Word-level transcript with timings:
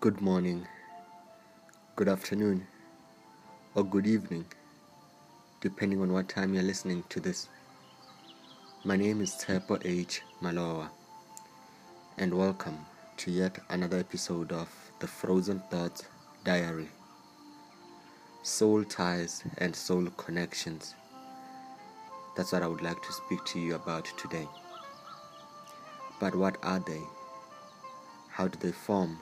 good 0.00 0.22
morning, 0.22 0.66
good 1.94 2.08
afternoon, 2.08 2.66
or 3.74 3.84
good 3.84 4.06
evening, 4.06 4.46
depending 5.60 6.00
on 6.00 6.10
what 6.10 6.26
time 6.26 6.54
you're 6.54 6.62
listening 6.62 7.04
to 7.10 7.20
this. 7.20 7.48
My 8.82 8.96
name 8.96 9.20
is 9.20 9.32
Tepo 9.32 9.78
H. 9.84 10.22
Malowa, 10.42 10.88
and 12.16 12.32
welcome 12.32 12.78
to 13.18 13.30
yet 13.30 13.58
another 13.68 13.98
episode 13.98 14.52
of 14.52 14.70
the 15.00 15.06
Frozen 15.06 15.60
Thoughts 15.70 16.04
Diary 16.44 16.88
Soul 18.42 18.84
Ties 18.84 19.44
and 19.58 19.76
Soul 19.76 20.06
Connections. 20.16 20.94
That's 22.38 22.52
what 22.52 22.62
I 22.62 22.68
would 22.68 22.80
like 22.80 23.02
to 23.02 23.12
speak 23.12 23.44
to 23.44 23.60
you 23.60 23.74
about 23.74 24.06
today. 24.16 24.48
But 26.18 26.34
what 26.34 26.56
are 26.62 26.80
they? 26.80 27.02
How 28.30 28.48
do 28.48 28.58
they 28.58 28.72
form? 28.72 29.18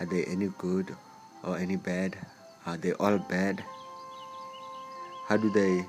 Are 0.00 0.06
they 0.06 0.24
any 0.24 0.48
good 0.58 0.94
or 1.42 1.56
any 1.58 1.76
bad? 1.76 2.16
Are 2.66 2.76
they 2.76 2.92
all 2.94 3.18
bad? 3.18 3.64
How 5.26 5.36
do 5.36 5.50
they 5.50 5.86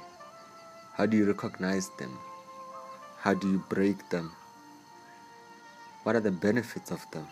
how 0.97 1.05
do 1.05 1.15
you 1.15 1.25
recognize 1.25 1.89
them? 1.99 2.17
How 3.19 3.35
do 3.35 3.51
you 3.51 3.63
break 3.69 4.09
them? 4.09 4.31
What 6.01 6.15
are 6.15 6.19
the 6.19 6.31
benefits 6.31 6.89
of 6.89 7.05
them? 7.11 7.27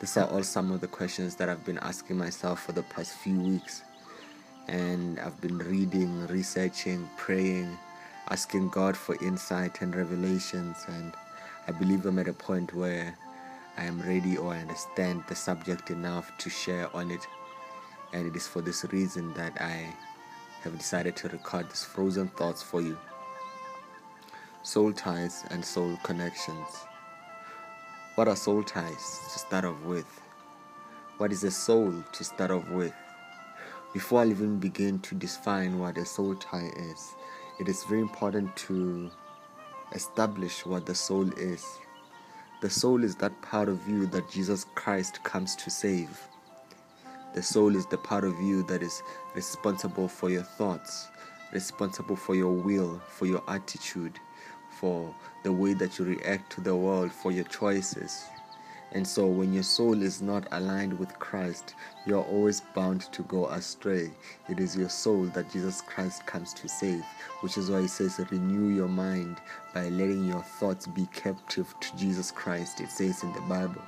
These 0.00 0.16
are 0.16 0.26
all 0.26 0.42
some 0.42 0.72
of 0.72 0.80
the 0.80 0.88
questions 0.88 1.36
that 1.36 1.48
I've 1.48 1.64
been 1.64 1.78
asking 1.78 2.18
myself 2.18 2.64
for 2.64 2.72
the 2.72 2.82
past 2.82 3.12
few 3.18 3.38
weeks. 3.38 3.82
And 4.66 5.20
I've 5.20 5.40
been 5.40 5.58
reading, 5.58 6.26
researching, 6.26 7.08
praying, 7.16 7.78
asking 8.28 8.70
God 8.70 8.96
for 8.96 9.14
insight 9.24 9.80
and 9.80 9.94
revelations. 9.94 10.78
And 10.88 11.12
I 11.68 11.70
believe 11.70 12.04
I'm 12.06 12.18
at 12.18 12.26
a 12.26 12.32
point 12.32 12.74
where 12.74 13.16
I 13.76 13.84
am 13.84 14.00
ready 14.02 14.36
or 14.36 14.52
I 14.52 14.58
understand 14.58 15.24
the 15.28 15.34
subject 15.34 15.90
enough 15.90 16.36
to 16.38 16.50
share 16.50 16.94
on 16.94 17.10
it. 17.10 17.26
And 18.12 18.26
it 18.26 18.36
is 18.36 18.46
for 18.46 18.60
this 18.60 18.84
reason 18.92 19.32
that 19.34 19.60
I 19.60 19.94
have 20.62 20.76
decided 20.78 21.16
to 21.16 21.28
record 21.28 21.70
these 21.70 21.84
frozen 21.84 22.28
thoughts 22.28 22.62
for 22.62 22.80
you. 22.80 22.98
Soul 24.62 24.92
ties 24.92 25.44
and 25.50 25.64
soul 25.64 25.98
connections. 26.02 26.68
What 28.14 28.28
are 28.28 28.36
soul 28.36 28.62
ties 28.62 29.20
to 29.32 29.38
start 29.38 29.64
off 29.64 29.80
with? 29.82 30.06
What 31.16 31.32
is 31.32 31.44
a 31.44 31.50
soul 31.50 32.04
to 32.12 32.24
start 32.24 32.50
off 32.50 32.68
with? 32.70 32.92
Before 33.92 34.22
I 34.22 34.26
even 34.26 34.58
begin 34.58 35.00
to 35.00 35.14
define 35.14 35.78
what 35.78 35.98
a 35.98 36.04
soul 36.04 36.34
tie 36.34 36.70
is, 36.76 37.14
it 37.58 37.68
is 37.68 37.84
very 37.84 38.00
important 38.00 38.54
to 38.68 39.10
establish 39.92 40.64
what 40.64 40.86
the 40.86 40.94
soul 40.94 41.30
is. 41.38 41.64
The 42.62 42.70
soul 42.70 43.02
is 43.02 43.16
that 43.16 43.42
part 43.42 43.68
of 43.68 43.88
you 43.88 44.06
that 44.06 44.30
Jesus 44.30 44.66
Christ 44.76 45.24
comes 45.24 45.56
to 45.56 45.68
save. 45.68 46.28
The 47.34 47.42
soul 47.42 47.74
is 47.74 47.86
the 47.86 47.98
part 47.98 48.22
of 48.22 48.40
you 48.40 48.62
that 48.68 48.84
is 48.84 49.02
responsible 49.34 50.06
for 50.06 50.30
your 50.30 50.44
thoughts, 50.44 51.08
responsible 51.52 52.14
for 52.14 52.36
your 52.36 52.52
will, 52.52 53.02
for 53.08 53.26
your 53.26 53.42
attitude, 53.48 54.16
for 54.78 55.12
the 55.42 55.50
way 55.50 55.74
that 55.74 55.98
you 55.98 56.04
react 56.04 56.52
to 56.52 56.60
the 56.60 56.76
world, 56.76 57.10
for 57.10 57.32
your 57.32 57.46
choices. 57.46 58.26
And 58.94 59.06
so, 59.08 59.26
when 59.26 59.54
your 59.54 59.62
soul 59.62 60.02
is 60.02 60.20
not 60.20 60.46
aligned 60.52 60.98
with 60.98 61.18
Christ, 61.18 61.74
you 62.06 62.16
are 62.16 62.24
always 62.24 62.60
bound 62.74 63.02
to 63.12 63.22
go 63.22 63.46
astray. 63.46 64.10
It 64.50 64.60
is 64.60 64.76
your 64.76 64.90
soul 64.90 65.24
that 65.34 65.50
Jesus 65.50 65.80
Christ 65.80 66.26
comes 66.26 66.52
to 66.54 66.68
save, 66.68 67.02
which 67.40 67.56
is 67.56 67.70
why 67.70 67.80
he 67.80 67.88
says, 67.88 68.20
Renew 68.30 68.68
your 68.74 68.88
mind 68.88 69.38
by 69.72 69.88
letting 69.88 70.26
your 70.26 70.42
thoughts 70.42 70.86
be 70.86 71.06
captive 71.06 71.74
to 71.80 71.96
Jesus 71.96 72.30
Christ. 72.30 72.80
It 72.82 72.90
says 72.90 73.22
in 73.22 73.32
the 73.32 73.40
Bible. 73.42 73.82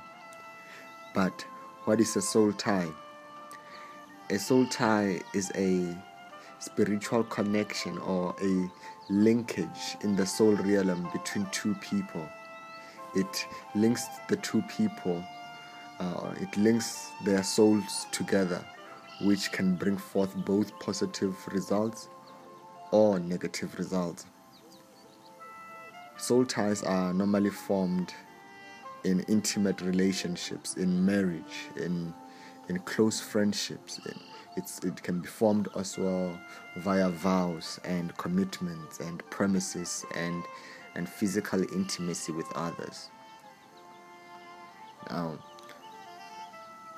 But 1.13 1.45
what 1.83 2.01
is 2.01 2.15
a 2.15 2.21
soul 2.21 2.51
tie? 2.53 2.89
A 4.31 4.39
soul 4.39 4.65
tie 4.65 5.21
is 5.35 5.51
a 5.53 5.95
spiritual 6.57 7.23
connection 7.25 7.99
or 7.99 8.35
a 8.41 8.71
linkage 9.11 9.97
in 10.01 10.15
the 10.15 10.25
soul 10.25 10.55
realm 10.55 11.07
between 11.13 11.45
two 11.51 11.75
people 11.75 12.27
it 13.15 13.47
links 13.73 14.05
the 14.27 14.37
two 14.37 14.61
people, 14.63 15.23
uh, 15.99 16.33
it 16.41 16.55
links 16.57 17.09
their 17.23 17.43
souls 17.43 18.07
together, 18.11 18.63
which 19.21 19.51
can 19.51 19.75
bring 19.75 19.97
forth 19.97 20.35
both 20.45 20.77
positive 20.79 21.35
results 21.47 22.09
or 22.91 23.19
negative 23.19 23.77
results. 23.77 24.25
Soul 26.17 26.45
ties 26.45 26.83
are 26.83 27.13
normally 27.13 27.49
formed 27.49 28.13
in 29.03 29.19
intimate 29.27 29.81
relationships, 29.81 30.75
in 30.75 31.05
marriage, 31.05 31.69
in 31.75 32.13
in 32.69 32.79
close 32.79 33.19
friendships. 33.19 33.99
It's, 34.57 34.79
it 34.79 35.01
can 35.03 35.19
be 35.19 35.27
formed 35.27 35.67
as 35.75 35.97
well 35.97 36.39
via 36.77 37.09
vows 37.09 37.79
and 37.83 38.15
commitments 38.17 38.99
and 38.99 39.21
promises 39.29 40.05
and 40.15 40.43
and 40.95 41.07
physical 41.07 41.61
intimacy 41.73 42.31
with 42.31 42.47
others. 42.55 43.09
Now, 45.09 45.37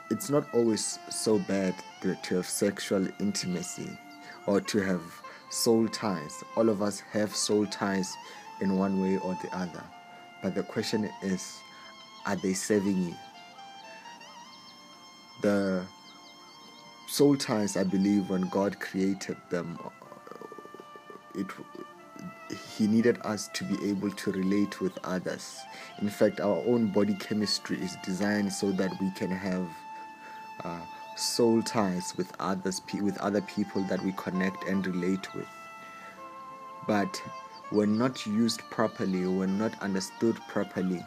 it's 0.10 0.30
not 0.30 0.48
always 0.54 1.00
so 1.10 1.40
bad 1.40 1.76
to, 2.02 2.16
to 2.16 2.36
have 2.36 2.48
sexual 2.48 3.08
intimacy 3.20 3.90
or 4.46 4.62
to 4.62 4.80
have 4.80 5.02
soul 5.50 5.88
ties. 5.88 6.44
All 6.56 6.70
of 6.70 6.82
us 6.82 7.00
have 7.12 7.36
soul 7.36 7.66
ties 7.66 8.14
in 8.62 8.78
one 8.78 9.02
way 9.02 9.18
or 9.18 9.38
the 9.44 9.56
other. 9.56 9.84
But 10.42 10.56
the 10.56 10.64
question 10.64 11.10
is 11.22 11.60
are 12.26 12.36
they 12.36 12.54
serving 12.54 12.98
you? 12.98 13.16
The 15.42 15.84
soul 17.08 17.36
ties, 17.38 17.78
I 17.78 17.84
believe, 17.84 18.30
when 18.30 18.50
God 18.50 18.80
created 18.80 19.38
them, 19.50 19.78
it 21.36 21.48
he 22.78 22.88
needed 22.88 23.20
us 23.24 23.50
to 23.54 23.64
be 23.64 23.90
able 23.90 24.12
to 24.12 24.32
relate 24.32 24.80
with 24.82 24.98
others. 25.04 25.60
In 26.02 26.10
fact, 26.10 26.40
our 26.40 26.58
own 26.66 26.88
body 26.88 27.16
chemistry 27.16 27.78
is 27.82 27.98
designed 28.04 28.52
so 28.52 28.72
that 28.72 28.92
we 29.02 29.12
can 29.12 29.32
have 29.32 29.68
uh, 30.64 30.82
soul 31.16 31.62
ties 31.62 32.14
with 32.18 32.32
others, 32.40 32.82
with 33.02 33.18
other 33.20 33.42
people 33.42 33.84
that 33.84 34.04
we 34.04 34.14
connect 34.14 34.64
and 34.68 34.86
relate 34.86 35.34
with. 35.36 35.48
But 36.88 37.22
when 37.70 37.98
not 37.98 38.26
used 38.26 38.62
properly, 38.70 39.28
when 39.28 39.58
not 39.58 39.80
understood 39.82 40.38
properly, 40.48 41.06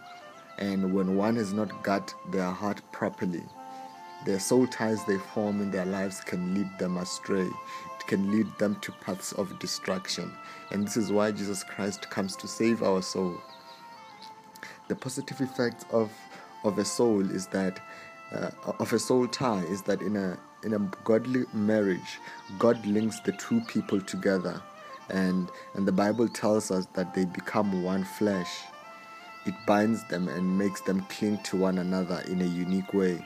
and 0.58 0.92
when 0.92 1.16
one 1.16 1.36
has 1.36 1.52
not 1.52 1.82
got 1.82 2.14
their 2.30 2.50
heart 2.50 2.82
properly, 2.92 3.44
the 4.26 4.38
soul 4.38 4.66
ties 4.66 5.04
they 5.06 5.16
form 5.16 5.62
in 5.62 5.70
their 5.70 5.86
lives 5.86 6.20
can 6.20 6.54
lead 6.54 6.68
them 6.78 6.98
astray 6.98 7.48
can 8.10 8.32
lead 8.32 8.48
them 8.58 8.74
to 8.80 8.90
paths 8.90 9.30
of 9.34 9.56
destruction. 9.60 10.32
And 10.72 10.84
this 10.84 10.96
is 10.96 11.12
why 11.12 11.30
Jesus 11.30 11.62
Christ 11.62 12.10
comes 12.10 12.34
to 12.38 12.48
save 12.48 12.82
our 12.82 13.02
soul. 13.02 13.40
The 14.88 14.96
positive 14.96 15.40
effect 15.40 15.84
of, 15.92 16.10
of 16.64 16.78
a 16.78 16.84
soul 16.84 17.30
is 17.30 17.46
that, 17.58 17.78
uh, 18.32 18.50
of 18.80 18.92
a 18.92 18.98
soul 18.98 19.28
tie, 19.28 19.62
is 19.70 19.82
that 19.82 20.02
in 20.02 20.16
a, 20.16 20.36
in 20.64 20.74
a 20.74 20.80
godly 21.04 21.44
marriage, 21.52 22.18
God 22.58 22.84
links 22.84 23.20
the 23.20 23.30
two 23.30 23.60
people 23.68 24.00
together. 24.00 24.60
And, 25.10 25.48
and 25.74 25.86
the 25.86 25.92
Bible 25.92 26.26
tells 26.28 26.72
us 26.72 26.86
that 26.94 27.14
they 27.14 27.26
become 27.26 27.84
one 27.84 28.02
flesh. 28.02 28.50
It 29.46 29.54
binds 29.68 30.02
them 30.08 30.26
and 30.26 30.58
makes 30.58 30.80
them 30.80 31.02
cling 31.02 31.38
to 31.44 31.56
one 31.56 31.78
another 31.78 32.24
in 32.26 32.42
a 32.42 32.44
unique 32.44 32.92
way 32.92 33.24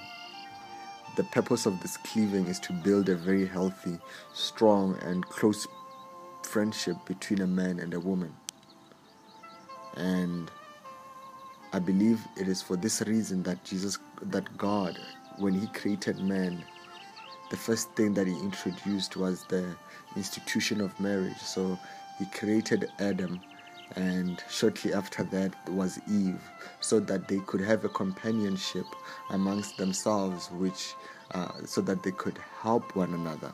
the 1.16 1.24
purpose 1.24 1.66
of 1.66 1.80
this 1.80 1.96
cleaving 1.98 2.46
is 2.46 2.58
to 2.60 2.72
build 2.72 3.08
a 3.08 3.14
very 3.14 3.46
healthy, 3.46 3.98
strong, 4.32 4.98
and 5.02 5.24
close 5.26 5.66
friendship 6.42 6.96
between 7.06 7.40
a 7.40 7.46
man 7.46 7.78
and 7.80 7.94
a 7.94 8.00
woman. 8.00 8.34
And 9.96 10.50
I 11.72 11.78
believe 11.78 12.20
it 12.36 12.48
is 12.48 12.62
for 12.62 12.76
this 12.76 13.02
reason 13.02 13.42
that 13.44 13.64
Jesus, 13.64 13.98
that 14.22 14.56
God, 14.56 14.98
when 15.38 15.54
He 15.54 15.66
created 15.68 16.18
man, 16.20 16.64
the 17.50 17.56
first 17.56 17.92
thing 17.92 18.14
that 18.14 18.26
He 18.26 18.38
introduced 18.40 19.16
was 19.16 19.44
the 19.44 19.76
institution 20.16 20.80
of 20.80 20.98
marriage. 20.98 21.38
So 21.38 21.78
He 22.18 22.26
created 22.26 22.90
Adam 22.98 23.40
and 23.96 24.42
shortly 24.48 24.92
after 24.92 25.22
that 25.24 25.54
was 25.70 26.00
Eve, 26.10 26.40
so 26.80 27.00
that 27.00 27.28
they 27.28 27.38
could 27.40 27.60
have 27.60 27.84
a 27.84 27.88
companionship 27.88 28.86
amongst 29.30 29.76
themselves, 29.76 30.50
which 30.52 30.94
uh, 31.32 31.64
so 31.64 31.80
that 31.82 32.02
they 32.02 32.12
could 32.12 32.38
help 32.60 32.96
one 32.96 33.14
another, 33.14 33.52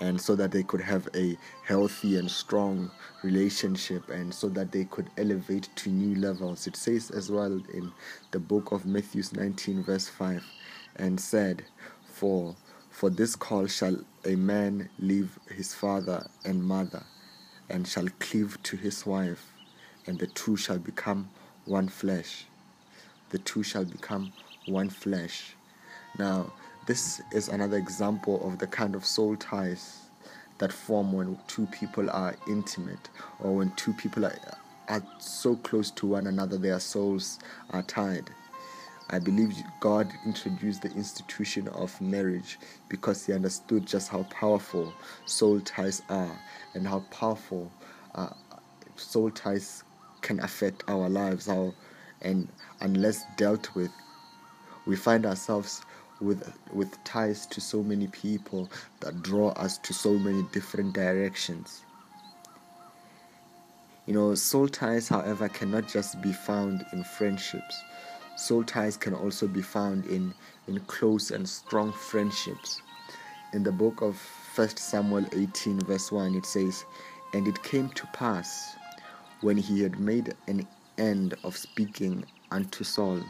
and 0.00 0.20
so 0.20 0.34
that 0.36 0.50
they 0.50 0.62
could 0.62 0.80
have 0.80 1.08
a 1.14 1.36
healthy 1.64 2.18
and 2.18 2.30
strong 2.30 2.90
relationship, 3.22 4.08
and 4.10 4.34
so 4.34 4.48
that 4.48 4.72
they 4.72 4.84
could 4.84 5.10
elevate 5.18 5.68
to 5.76 5.90
new 5.90 6.18
levels. 6.20 6.66
It 6.66 6.76
says 6.76 7.10
as 7.10 7.30
well 7.30 7.60
in 7.72 7.92
the 8.30 8.40
book 8.40 8.72
of 8.72 8.86
Matthew 8.86 9.22
19, 9.32 9.82
verse 9.84 10.08
5, 10.08 10.44
and 10.96 11.20
said, 11.20 11.64
"For 12.04 12.56
for 12.90 13.10
this 13.10 13.36
call 13.36 13.66
shall 13.66 13.96
a 14.24 14.36
man 14.36 14.88
leave 14.98 15.38
his 15.48 15.74
father 15.74 16.28
and 16.44 16.62
mother." 16.64 17.04
and 17.70 17.86
shall 17.86 18.08
cleave 18.18 18.60
to 18.64 18.76
his 18.76 19.06
wife, 19.06 19.52
and 20.06 20.18
the 20.18 20.26
two 20.26 20.56
shall 20.56 20.78
become 20.78 21.30
one 21.64 21.88
flesh. 21.88 22.46
the 23.30 23.38
two 23.38 23.62
shall 23.62 23.84
become 23.84 24.32
one 24.66 24.90
flesh. 24.90 25.54
Now, 26.18 26.52
this 26.86 27.20
is 27.32 27.48
another 27.48 27.76
example 27.76 28.46
of 28.46 28.58
the 28.58 28.66
kind 28.66 28.94
of 28.94 29.04
soul 29.04 29.36
ties 29.36 29.98
that 30.58 30.72
form 30.72 31.12
when 31.12 31.38
two 31.46 31.66
people 31.66 32.10
are 32.10 32.36
intimate 32.48 33.08
or 33.40 33.56
when 33.56 33.70
two 33.76 33.92
people 33.94 34.26
are, 34.26 34.36
are 34.88 35.02
so 35.18 35.56
close 35.56 35.90
to 35.92 36.06
one 36.06 36.26
another, 36.26 36.58
their 36.58 36.80
souls 36.80 37.38
are 37.70 37.82
tied. 37.82 38.30
I 39.12 39.18
believe 39.18 39.54
God 39.80 40.12
introduced 40.24 40.82
the 40.82 40.92
institution 40.92 41.66
of 41.68 41.98
marriage 42.00 42.58
because 42.88 43.26
He 43.26 43.32
understood 43.32 43.86
just 43.86 44.08
how 44.08 44.22
powerful 44.24 44.92
soul 45.26 45.60
ties 45.60 46.02
are 46.08 46.38
and 46.74 46.86
how 46.86 47.00
powerful 47.10 47.72
uh, 48.14 48.30
soul 48.96 49.30
ties 49.30 49.82
can 50.20 50.38
affect 50.40 50.84
our 50.86 51.08
lives. 51.08 51.46
How, 51.46 51.74
and 52.22 52.48
unless 52.80 53.24
dealt 53.36 53.74
with, 53.74 53.90
we 54.86 54.96
find 54.96 55.26
ourselves 55.26 55.82
with 56.20 56.52
with 56.72 57.02
ties 57.04 57.46
to 57.46 57.60
so 57.60 57.82
many 57.82 58.06
people 58.08 58.70
that 59.00 59.22
draw 59.22 59.50
us 59.50 59.78
to 59.78 59.94
so 59.94 60.12
many 60.12 60.42
different 60.52 60.92
directions. 60.92 61.84
You 64.06 64.14
know, 64.14 64.34
soul 64.34 64.68
ties, 64.68 65.08
however, 65.08 65.48
cannot 65.48 65.88
just 65.88 66.20
be 66.20 66.32
found 66.32 66.84
in 66.92 67.04
friendships 67.04 67.82
Soul 68.40 68.64
ties 68.64 68.96
can 68.96 69.12
also 69.12 69.46
be 69.46 69.60
found 69.60 70.06
in, 70.06 70.32
in 70.66 70.80
close 70.86 71.30
and 71.30 71.46
strong 71.46 71.92
friendships. 71.92 72.80
In 73.52 73.62
the 73.62 73.70
book 73.70 74.00
of 74.00 74.18
1 74.54 74.78
Samuel 74.78 75.26
18, 75.34 75.80
verse 75.80 76.10
1, 76.10 76.34
it 76.34 76.46
says, 76.46 76.86
And 77.34 77.46
it 77.46 77.62
came 77.62 77.90
to 77.90 78.06
pass, 78.14 78.76
when 79.42 79.58
he 79.58 79.82
had 79.82 80.00
made 80.00 80.34
an 80.48 80.66
end 80.96 81.34
of 81.44 81.54
speaking 81.54 82.24
unto 82.50 82.82
Saul, 82.82 83.20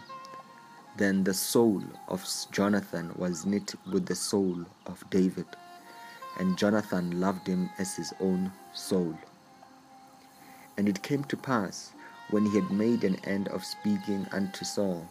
then 0.96 1.24
the 1.24 1.34
soul 1.34 1.82
of 2.08 2.26
Jonathan 2.50 3.12
was 3.16 3.46
knit 3.46 3.74
with 3.90 4.06
the 4.06 4.14
soul 4.14 4.64
of 4.86 5.08
David, 5.10 5.46
and 6.38 6.58
Jonathan 6.58 7.20
loved 7.20 7.46
him 7.46 7.70
as 7.78 7.96
his 7.96 8.12
own 8.20 8.52
soul. 8.72 9.14
And 10.76 10.88
it 10.88 11.02
came 11.02 11.24
to 11.24 11.36
pass, 11.36 11.92
when 12.30 12.46
he 12.46 12.54
had 12.54 12.70
made 12.70 13.04
an 13.04 13.16
end 13.24 13.48
of 13.48 13.64
speaking 13.64 14.26
unto 14.32 14.64
Saul. 14.64 15.06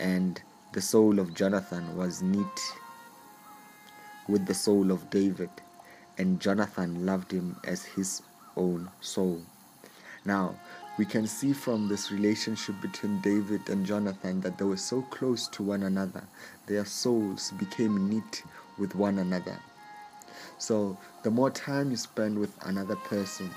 And 0.00 0.40
the 0.72 0.80
soul 0.80 1.18
of 1.18 1.34
Jonathan 1.34 1.96
was 1.96 2.22
knit 2.22 2.60
with 4.28 4.46
the 4.46 4.54
soul 4.54 4.90
of 4.90 5.08
David, 5.10 5.50
and 6.18 6.40
Jonathan 6.40 7.06
loved 7.06 7.32
him 7.32 7.56
as 7.64 7.84
his 7.84 8.22
own 8.56 8.90
soul. 9.00 9.42
Now, 10.24 10.56
we 10.98 11.04
can 11.04 11.26
see 11.26 11.52
from 11.52 11.88
this 11.88 12.10
relationship 12.10 12.74
between 12.80 13.20
David 13.20 13.68
and 13.68 13.84
Jonathan 13.84 14.40
that 14.40 14.56
they 14.56 14.64
were 14.64 14.78
so 14.78 15.02
close 15.02 15.46
to 15.48 15.62
one 15.62 15.82
another. 15.82 16.24
Their 16.66 16.86
souls 16.86 17.52
became 17.58 18.08
knit 18.08 18.42
with 18.78 18.94
one 18.94 19.18
another. 19.18 19.58
So, 20.58 20.96
the 21.22 21.30
more 21.30 21.50
time 21.50 21.90
you 21.90 21.98
spend 21.98 22.38
with 22.38 22.52
another 22.62 22.96
person, 22.96 23.50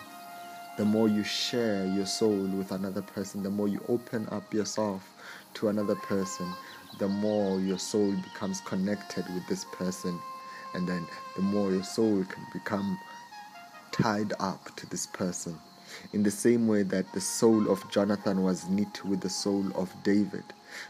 the 0.77 0.83
more 0.83 1.07
you 1.07 1.23
share 1.23 1.85
your 1.85 2.05
soul 2.05 2.47
with 2.57 2.71
another 2.71 3.01
person, 3.01 3.43
the 3.43 3.49
more 3.49 3.67
you 3.67 3.81
open 3.87 4.27
up 4.31 4.53
yourself 4.53 5.09
to 5.55 5.69
another 5.69 5.95
person, 5.95 6.47
the 6.99 7.07
more 7.07 7.59
your 7.59 7.79
soul 7.79 8.11
becomes 8.11 8.59
connected 8.61 9.25
with 9.33 9.47
this 9.47 9.65
person, 9.73 10.19
and 10.73 10.87
then 10.87 11.05
the 11.37 11.41
more 11.41 11.71
your 11.71 11.83
soul 11.83 12.23
can 12.25 12.45
become 12.51 12.99
tied 13.91 14.33
up 14.39 14.75
to 14.75 14.89
this 14.89 15.07
person. 15.07 15.57
In 16.13 16.23
the 16.23 16.31
same 16.31 16.67
way 16.67 16.83
that 16.83 17.11
the 17.13 17.21
soul 17.21 17.69
of 17.69 17.89
Jonathan 17.91 18.43
was 18.43 18.69
knit 18.69 19.03
with 19.05 19.21
the 19.21 19.29
soul 19.29 19.65
of 19.75 19.91
David. 20.03 20.43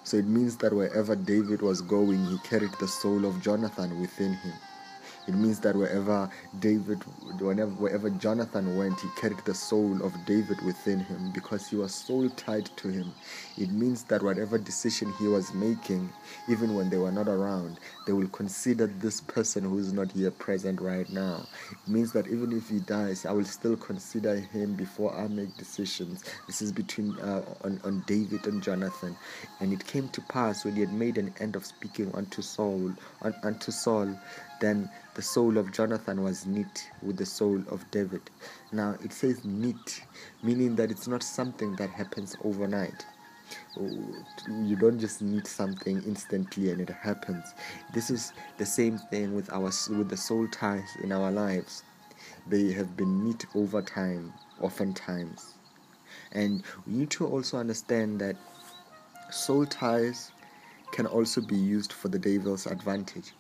So 0.04 0.18
it 0.18 0.26
means 0.28 0.58
that 0.58 0.74
wherever 0.74 1.16
David 1.16 1.62
was 1.62 1.82
going, 1.82 2.26
he 2.26 2.38
carried 2.40 2.74
the 2.80 2.88
soul 2.88 3.26
of 3.26 3.42
Jonathan 3.42 4.00
within 4.02 4.34
him. 4.34 4.54
It 5.28 5.36
means 5.36 5.60
that 5.62 5.76
wherever 5.76 6.30
David, 6.60 7.04
whenever 7.40 7.72
wherever 7.72 8.10
Jonathan 8.10 8.78
went, 8.78 9.00
he 9.00 9.08
carried 9.20 9.40
the 9.46 9.54
soul 9.54 10.02
of 10.04 10.14
David 10.26 10.62
within 10.66 11.00
him 11.00 11.32
because 11.34 11.68
he 11.68 11.76
was 11.76 11.94
soul 11.94 12.30
tied 12.32 12.66
to 12.78 12.88
him. 12.88 13.14
It 13.58 13.72
means 13.72 14.04
that 14.06 14.24
whatever 14.24 14.58
decision 14.58 15.14
he 15.20 15.28
was 15.28 15.54
making, 15.54 16.10
even 16.48 16.74
when 16.76 16.90
they 16.90 16.98
were 16.98 17.12
not 17.12 17.28
around, 17.28 17.80
they 18.08 18.14
will 18.14 18.28
consider 18.30 18.88
this 18.88 19.22
person 19.22 19.64
who 19.64 19.78
is 19.78 19.94
not 19.94 20.12
here 20.12 20.32
present 20.32 20.82
right 20.82 21.10
now. 21.12 21.46
It 21.72 21.88
means 21.92 22.12
that 22.14 22.28
even 22.28 22.52
if 22.52 22.70
he 22.70 22.80
dies, 22.80 23.26
I 23.26 23.32
will 23.32 23.46
still 23.46 23.78
consider 23.78 24.36
him 24.38 24.76
before 24.76 25.16
I 25.16 25.28
make 25.28 25.56
decisions. 25.58 26.24
This 26.48 26.62
is 26.62 26.72
between 26.72 27.20
uh, 27.20 27.44
on, 27.64 27.80
on 27.84 28.04
David 28.08 28.48
and 28.48 28.64
Jonathan. 28.64 29.16
And 29.60 29.74
it 29.74 29.86
came 29.86 30.10
to 30.10 30.22
pass 30.22 30.66
when 30.66 30.76
he 30.76 30.82
had 30.82 30.94
made 30.94 31.18
an 31.18 31.34
end 31.40 31.56
of 31.56 31.66
speaking 31.66 32.12
unto 32.16 32.42
Saul, 32.42 32.94
unto 33.44 33.72
Saul, 33.72 34.18
then 34.60 34.90
the 35.16 35.22
soul 35.22 35.58
of 35.58 35.72
Jonathan 35.72 36.24
was 36.24 36.46
knit 36.46 36.90
with 37.02 37.18
the 37.18 37.26
soul 37.26 37.64
of 37.70 37.90
David. 37.92 38.22
Now 38.72 38.96
it 39.04 39.14
says 39.14 39.44
knit, 39.44 40.02
meaning 40.44 40.76
that 40.76 40.92
it's 40.92 41.08
not 41.08 41.24
something 41.24 41.76
that 41.78 41.90
happens 41.90 42.36
overnight. 42.44 43.06
Oh, 43.80 43.90
you 44.64 44.76
don't 44.76 45.00
just 45.00 45.22
knit 45.22 45.48
something 45.48 46.04
instantly 46.04 46.72
and 46.72 46.82
it 46.82 46.90
happens. 46.90 47.54
This 47.94 48.10
is 48.10 48.34
the 48.58 48.66
same 48.66 48.98
thing 49.10 49.34
with 49.34 49.52
our 49.52 49.72
with 49.90 50.10
the 50.10 50.18
soul 50.18 50.48
ties 50.48 50.90
in 51.04 51.12
our 51.12 51.32
lives. 51.32 51.84
They 52.48 52.72
have 52.74 52.96
been 52.96 53.24
knit 53.24 53.46
over 53.56 53.82
time, 53.82 54.34
oftentimes. 54.62 55.54
And 56.32 56.64
we 56.86 56.94
need 56.94 57.10
to 57.12 57.28
also 57.28 57.58
understand 57.58 58.20
that 58.22 58.36
soul 59.32 59.66
ties 59.66 60.32
can 60.92 61.06
also 61.06 61.42
be 61.42 61.56
used 61.56 61.94
for 61.94 62.08
the 62.08 62.20
devil's 62.20 62.66
advantage. 62.66 63.34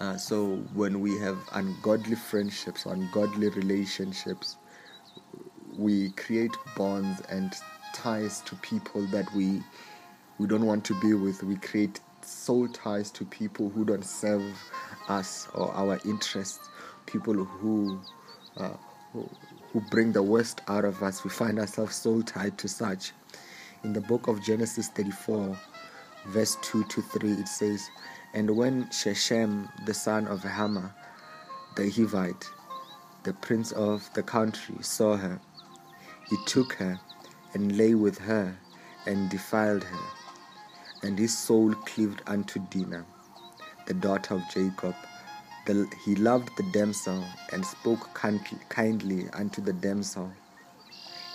Uh, 0.00 0.16
so 0.16 0.56
when 0.74 1.00
we 1.00 1.18
have 1.18 1.38
ungodly 1.52 2.16
friendships, 2.16 2.86
ungodly 2.86 3.48
relationships, 3.50 4.56
we 5.78 6.10
create 6.12 6.54
bonds 6.76 7.22
and 7.30 7.54
ties 7.94 8.40
to 8.42 8.56
people 8.56 9.06
that 9.06 9.32
we 9.34 9.62
we 10.38 10.46
don't 10.48 10.66
want 10.66 10.84
to 10.86 11.00
be 11.00 11.14
with. 11.14 11.42
We 11.44 11.56
create 11.56 12.00
soul 12.22 12.68
ties 12.68 13.10
to 13.12 13.24
people 13.24 13.68
who 13.70 13.84
don't 13.84 14.04
serve 14.04 14.42
us 15.08 15.48
or 15.54 15.72
our 15.74 16.00
interests, 16.04 16.68
people 17.06 17.34
who, 17.34 18.00
uh, 18.56 18.70
who 19.12 19.28
who 19.72 19.80
bring 19.90 20.12
the 20.12 20.22
worst 20.22 20.60
out 20.68 20.84
of 20.84 21.02
us. 21.02 21.24
We 21.24 21.30
find 21.30 21.58
ourselves 21.58 21.96
soul 21.96 22.22
tied 22.22 22.56
to 22.58 22.68
such. 22.68 23.12
In 23.82 23.92
the 23.92 24.00
book 24.00 24.28
of 24.28 24.42
Genesis 24.42 24.88
34, 24.88 25.58
verse 26.28 26.56
2 26.62 26.84
to 26.84 27.02
3, 27.02 27.32
it 27.32 27.48
says, 27.48 27.88
and 28.34 28.50
when 28.50 28.90
Shechem, 28.90 29.68
the 29.86 29.94
son 29.94 30.26
of 30.26 30.42
Hamor, 30.42 30.92
the 31.76 31.84
Hivite, 31.84 32.50
the 33.22 33.32
prince 33.32 33.70
of 33.70 34.10
the 34.14 34.24
country, 34.24 34.74
saw 34.80 35.16
her, 35.16 35.40
he 36.28 36.36
took 36.44 36.72
her 36.74 36.98
and 37.52 37.78
lay 37.78 37.94
with 37.94 38.18
her 38.18 38.58
and 39.06 39.30
defiled 39.30 39.84
her. 39.84 40.06
And 41.04 41.16
his 41.16 41.36
soul 41.36 41.74
cleaved 41.86 42.22
unto 42.26 42.58
Dinah, 42.70 43.06
the 43.86 43.94
daughter 43.94 44.34
of 44.34 44.42
Jacob. 44.52 44.96
The, 45.66 45.88
he 46.04 46.16
loved 46.16 46.50
the 46.56 46.68
damsel 46.72 47.24
and 47.52 47.64
spoke 47.64 48.14
kindly 48.68 49.28
unto 49.32 49.62
the 49.62 49.72
damsel. 49.72 50.32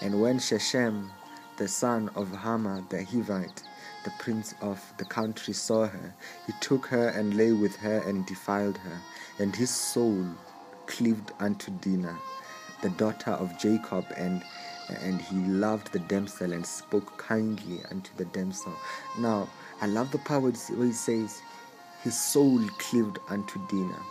And 0.01 0.21
when 0.21 0.37
Shechem, 0.37 1.11
the 1.57 1.67
son 1.69 2.09
of 2.15 2.29
Hamor 2.31 2.83
the 2.89 2.97
Hivite, 2.97 3.63
the 4.03 4.11
prince 4.19 4.55
of 4.61 4.81
the 4.97 5.05
country 5.05 5.53
saw 5.53 5.87
her, 5.87 6.13
he 6.47 6.53
took 6.59 6.85
her 6.87 7.09
and 7.09 7.35
lay 7.35 7.51
with 7.51 7.75
her 7.77 7.99
and 8.07 8.25
defiled 8.25 8.77
her, 8.77 8.99
and 9.39 9.55
his 9.55 9.69
soul 9.69 10.25
cleaved 10.85 11.31
unto 11.39 11.71
Dinah, 11.71 12.17
the 12.81 12.89
daughter 12.91 13.31
of 13.31 13.57
Jacob, 13.59 14.05
and 14.17 14.43
and 15.03 15.21
he 15.21 15.35
loved 15.37 15.91
the 15.91 15.99
damsel 15.99 16.51
and 16.51 16.65
spoke 16.65 17.17
kindly 17.17 17.79
unto 17.91 18.09
the 18.17 18.25
damsel. 18.25 18.73
Now, 19.19 19.47
I 19.81 19.85
love 19.85 20.11
the 20.11 20.17
part 20.17 20.41
where 20.41 20.51
he 20.87 20.91
says, 20.91 21.41
his 22.03 22.19
soul 22.19 22.59
cleaved 22.79 23.19
unto 23.29 23.59
Dinah. 23.67 24.03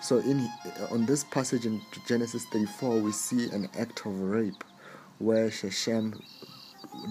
So 0.00 0.18
in 0.18 0.48
on 0.90 1.04
this 1.04 1.24
passage 1.24 1.66
in 1.66 1.80
Genesis 2.06 2.44
34, 2.46 3.00
we 3.00 3.12
see 3.12 3.50
an 3.50 3.68
act 3.78 4.06
of 4.06 4.18
rape 4.20 4.64
where 5.18 5.50
Shechem 5.50 6.22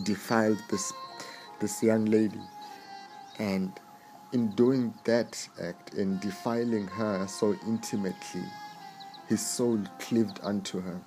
defiled 0.03 0.57
this 0.69 0.91
this 1.59 1.83
young 1.83 2.05
lady. 2.05 2.41
And 3.39 3.73
in 4.33 4.49
doing 4.51 4.93
that 5.05 5.47
act, 5.61 5.95
in 5.95 6.19
defiling 6.19 6.87
her 6.87 7.27
so 7.27 7.55
intimately, 7.67 8.43
his 9.27 9.45
soul 9.45 9.79
cleaved 9.99 10.39
unto 10.43 10.81
her. 10.81 11.01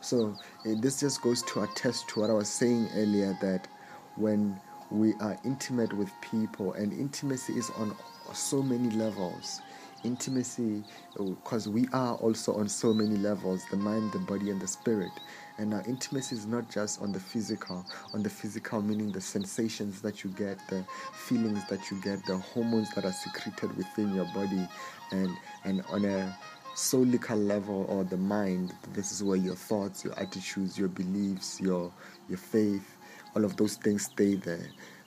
So 0.00 0.36
eh, 0.66 0.74
this 0.78 1.00
just 1.00 1.22
goes 1.22 1.42
to 1.44 1.62
attest 1.62 2.08
to 2.10 2.20
what 2.20 2.30
I 2.30 2.34
was 2.34 2.48
saying 2.48 2.88
earlier 2.94 3.36
that 3.42 3.68
when 4.16 4.60
we 4.90 5.14
are 5.20 5.38
intimate 5.44 5.92
with 5.92 6.10
people, 6.22 6.74
and 6.74 6.92
intimacy 6.92 7.54
is 7.58 7.70
on 7.78 7.96
so 8.34 8.62
many 8.62 8.90
levels. 8.90 9.62
intimacy 10.04 10.84
because 11.18 11.68
we 11.68 11.88
are 11.92 12.16
also 12.16 12.54
on 12.54 12.68
so 12.68 12.94
many 12.94 13.16
levels 13.16 13.64
the 13.70 13.76
mind 13.76 14.12
the 14.12 14.18
body 14.20 14.50
and 14.50 14.60
the 14.60 14.68
spirit 14.68 15.12
and 15.58 15.70
now 15.70 15.82
intimacy 15.86 16.34
is 16.34 16.46
not 16.46 16.68
just 16.70 17.00
on 17.00 17.12
the 17.12 17.20
physical 17.20 17.84
on 18.12 18.22
the 18.22 18.30
physical 18.30 18.82
meaning 18.82 19.12
the 19.12 19.20
sensations 19.20 20.00
that 20.00 20.24
you 20.24 20.30
get 20.30 20.58
the 20.68 20.84
feelings 21.12 21.66
that 21.68 21.90
you 21.90 22.00
get 22.00 22.24
the 22.26 22.36
hormones 22.36 22.92
that 22.94 23.04
are 23.04 23.12
secreted 23.12 23.76
within 23.76 24.14
your 24.14 24.26
body 24.34 24.68
and 25.12 25.30
and 25.64 25.82
on 25.90 26.04
a 26.04 26.36
soulical 26.74 27.46
level 27.46 27.86
or 27.88 28.02
the 28.04 28.16
mind 28.16 28.72
this 28.92 29.12
is 29.12 29.22
where 29.22 29.36
your 29.36 29.54
thoughts 29.54 30.04
your 30.04 30.18
attitudes 30.18 30.76
your 30.76 30.88
beliefs 30.88 31.60
your 31.60 31.92
your 32.28 32.38
faith 32.38 32.96
all 33.36 33.44
of 33.44 33.56
those 33.56 33.76
things 33.76 34.06
stay 34.06 34.34
there 34.34 34.66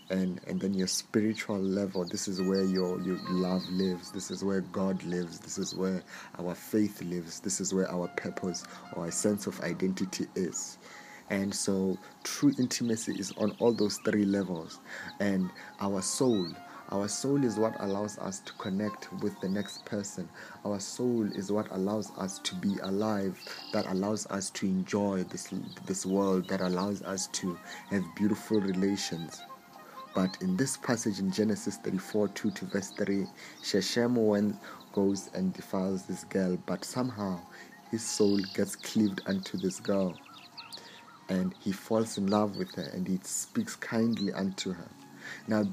and 0.09 0.39
and 0.47 0.59
then 0.59 0.73
your 0.73 0.87
spiritual 0.87 1.59
level 1.59 2.05
this 2.05 2.27
is 2.27 2.41
where 2.41 2.63
your 2.63 2.99
your 3.01 3.19
love 3.29 3.67
lives. 3.69 4.11
This 4.11 4.31
is 4.31 4.43
where 4.43 4.61
god 4.61 5.03
lives. 5.03 5.39
This 5.39 5.57
is 5.57 5.75
where 5.75 6.03
our 6.39 6.55
faith 6.55 7.01
lives. 7.01 7.39
This 7.39 7.59
is 7.59 7.73
where 7.73 7.89
our 7.91 8.07
purpose 8.09 8.65
or 8.93 9.07
a 9.07 9.11
sense 9.11 9.47
of 9.47 9.59
identity 9.61 10.27
is. 10.35 10.77
And 11.29 11.53
so 11.53 11.97
true 12.23 12.53
intimacy 12.57 13.15
is 13.19 13.33
on 13.37 13.51
all 13.59 13.73
those 13.73 13.97
three 14.05 14.25
levels. 14.25 14.79
And 15.19 15.49
our 15.79 16.01
soul 16.01 16.47
our 16.89 17.09
soul 17.09 17.43
is 17.43 17.57
what 17.57 17.75
allows 17.81 18.17
us 18.17 18.39
to 18.39 18.53
connect 18.53 19.11
with 19.21 19.37
the 19.41 19.49
next 19.49 19.83
person. 19.83 20.29
Our 20.63 20.79
soul 20.79 21.29
is 21.33 21.51
what 21.51 21.67
allows 21.71 22.11
us 22.17 22.39
to 22.39 22.55
be 22.55 22.77
alive, 22.81 23.37
that 23.73 23.85
allows 23.87 24.25
us 24.27 24.49
to 24.51 24.67
enjoy 24.67 25.23
this, 25.23 25.53
this 25.85 26.05
world, 26.05 26.47
that 26.47 26.61
allows 26.61 27.01
us 27.01 27.27
to 27.27 27.59
have 27.89 28.05
beautiful 28.15 28.61
relations. 28.61 29.41
But 30.17 30.41
in 30.41 30.57
this 30.57 30.77
passage 30.77 31.19
in 31.19 31.29
Genesis 31.31 31.77
34 31.77 32.29
2 32.29 32.49
to 32.49 32.65
verse 32.65 32.89
3, 32.89 33.27
Shechem 33.61 34.15
when 34.15 34.57
goes 34.91 35.29
and 35.35 35.53
defiles 35.53 36.07
this 36.07 36.23
girl, 36.23 36.57
but 36.65 36.83
somehow 36.83 37.39
his 37.91 38.01
soul 38.01 38.39
gets 38.55 38.75
cleaved 38.75 39.21
unto 39.27 39.59
this 39.59 39.79
girl. 39.79 40.17
And 41.29 41.53
he 41.59 41.71
falls 41.71 42.17
in 42.17 42.25
love 42.25 42.57
with 42.57 42.73
her 42.77 42.89
and 42.95 43.07
he 43.07 43.19
speaks 43.21 43.75
kindly 43.75 44.33
unto 44.33 44.73
her. 44.73 44.89
Now, 45.47 45.65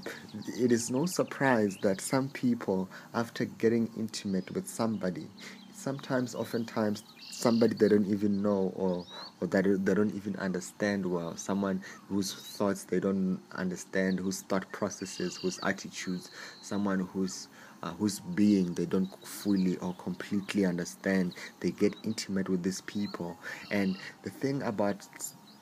it 0.58 0.70
is 0.70 0.90
no 0.90 1.06
surprise 1.06 1.78
that 1.80 2.02
some 2.02 2.28
people, 2.28 2.90
after 3.14 3.46
getting 3.46 3.88
intimate 3.96 4.50
with 4.50 4.68
somebody, 4.68 5.26
sometimes, 5.72 6.34
oftentimes, 6.34 7.02
somebody 7.44 7.74
they 7.74 7.88
don't 7.88 8.06
even 8.06 8.40
know 8.42 8.72
or 8.74 9.04
or 9.40 9.46
that 9.48 9.64
they 9.84 9.94
don't 9.94 10.14
even 10.14 10.34
understand 10.36 11.04
well. 11.04 11.36
Someone 11.36 11.82
whose 12.08 12.32
thoughts 12.32 12.84
they 12.84 12.98
don't 13.00 13.38
understand 13.52 14.18
whose 14.18 14.40
thought 14.42 14.70
processes 14.72 15.36
whose 15.36 15.60
attitudes. 15.62 16.30
Someone 16.62 17.00
whose 17.00 17.48
uh, 17.82 17.92
whose 17.92 18.20
being 18.20 18.72
they 18.72 18.86
don't 18.86 19.10
fully 19.26 19.76
or 19.76 19.94
completely 19.94 20.64
understand. 20.64 21.34
They 21.60 21.70
get 21.70 21.94
intimate 22.02 22.48
with 22.48 22.62
these 22.62 22.80
people. 22.80 23.36
And 23.70 23.96
the 24.22 24.30
thing 24.30 24.62
about 24.62 25.06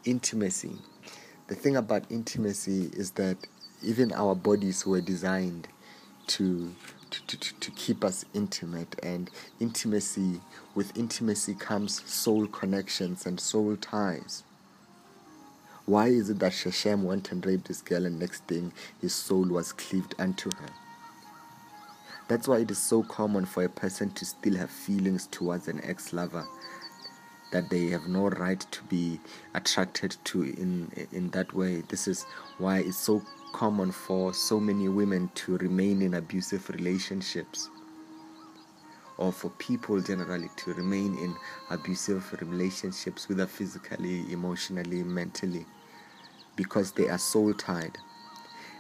intimacy 0.05 0.79
the 1.49 1.57
thing 1.57 1.77
about 1.77 2.05
intimacy 2.11 2.91
is 2.95 3.11
that 3.13 3.37
even 3.83 4.13
our 4.13 4.35
bodies 4.37 4.87
were 4.87 5.01
designed 5.01 5.67
to 6.29 6.73
to, 7.13 7.37
to, 7.37 7.55
to 7.61 7.71
keep 7.73 8.05
us 8.05 8.25
intimate 8.35 8.97
and 9.03 9.31
intimacy 9.61 10.41
with 10.75 10.97
intimacy 10.97 11.55
comes 11.55 12.03
soul 12.11 12.47
connections 12.47 13.27
and 13.27 13.39
soul 13.39 13.77
ties. 13.77 14.43
Why 15.85 16.09
is 16.09 16.31
it 16.31 16.39
that 16.39 16.53
Shechem 16.53 17.05
went 17.05 17.33
and 17.33 17.45
raped 17.45 17.69
this 17.69 17.83
girl 17.83 18.07
and 18.07 18.19
next 18.19 18.45
thing 18.45 18.73
his 19.01 19.15
soul 19.15 19.47
was 19.47 19.73
cleaved 19.73 20.15
unto 20.19 20.51
her? 20.57 20.69
That's 22.29 22.49
why 22.49 22.59
it 22.59 22.71
is 22.71 22.79
so 22.79 23.03
common 23.03 23.45
for 23.45 23.65
a 23.65 23.69
person 23.69 24.11
to 24.13 24.25
still 24.25 24.57
have 24.57 24.71
feelings 24.71 25.27
towards 25.27 25.69
an 25.69 25.81
ex-lover 25.85 26.47
that 27.53 27.69
they 27.69 27.89
have 27.89 28.09
no 28.09 28.29
right 28.29 28.61
to 28.71 28.83
be 28.85 29.21
attracted 29.55 30.17
to 30.25 30.43
in 30.43 30.91
in 31.13 31.29
that 31.31 31.53
way. 31.53 31.83
This 31.89 32.09
is 32.09 32.25
why 32.59 32.79
it's 32.79 32.97
so 32.97 33.23
common 33.53 33.93
for 33.93 34.35
so 34.35 34.59
many 34.59 34.89
women 34.89 35.31
to 35.35 35.57
remain 35.59 36.03
in 36.03 36.15
abusive 36.15 36.69
relationships 36.71 37.69
or 39.19 39.33
for 39.33 39.51
people 39.51 40.01
generally 40.01 40.49
to 40.57 40.75
remain 40.75 41.17
in 41.19 41.35
abusive 41.71 42.35
relationships, 42.41 43.29
whether 43.29 43.47
physically, 43.47 44.25
emotionally, 44.33 45.03
mentally, 45.03 45.67
because 46.57 46.93
they 46.93 47.09
are 47.09 47.19
soul 47.19 47.55
tied. 47.55 47.97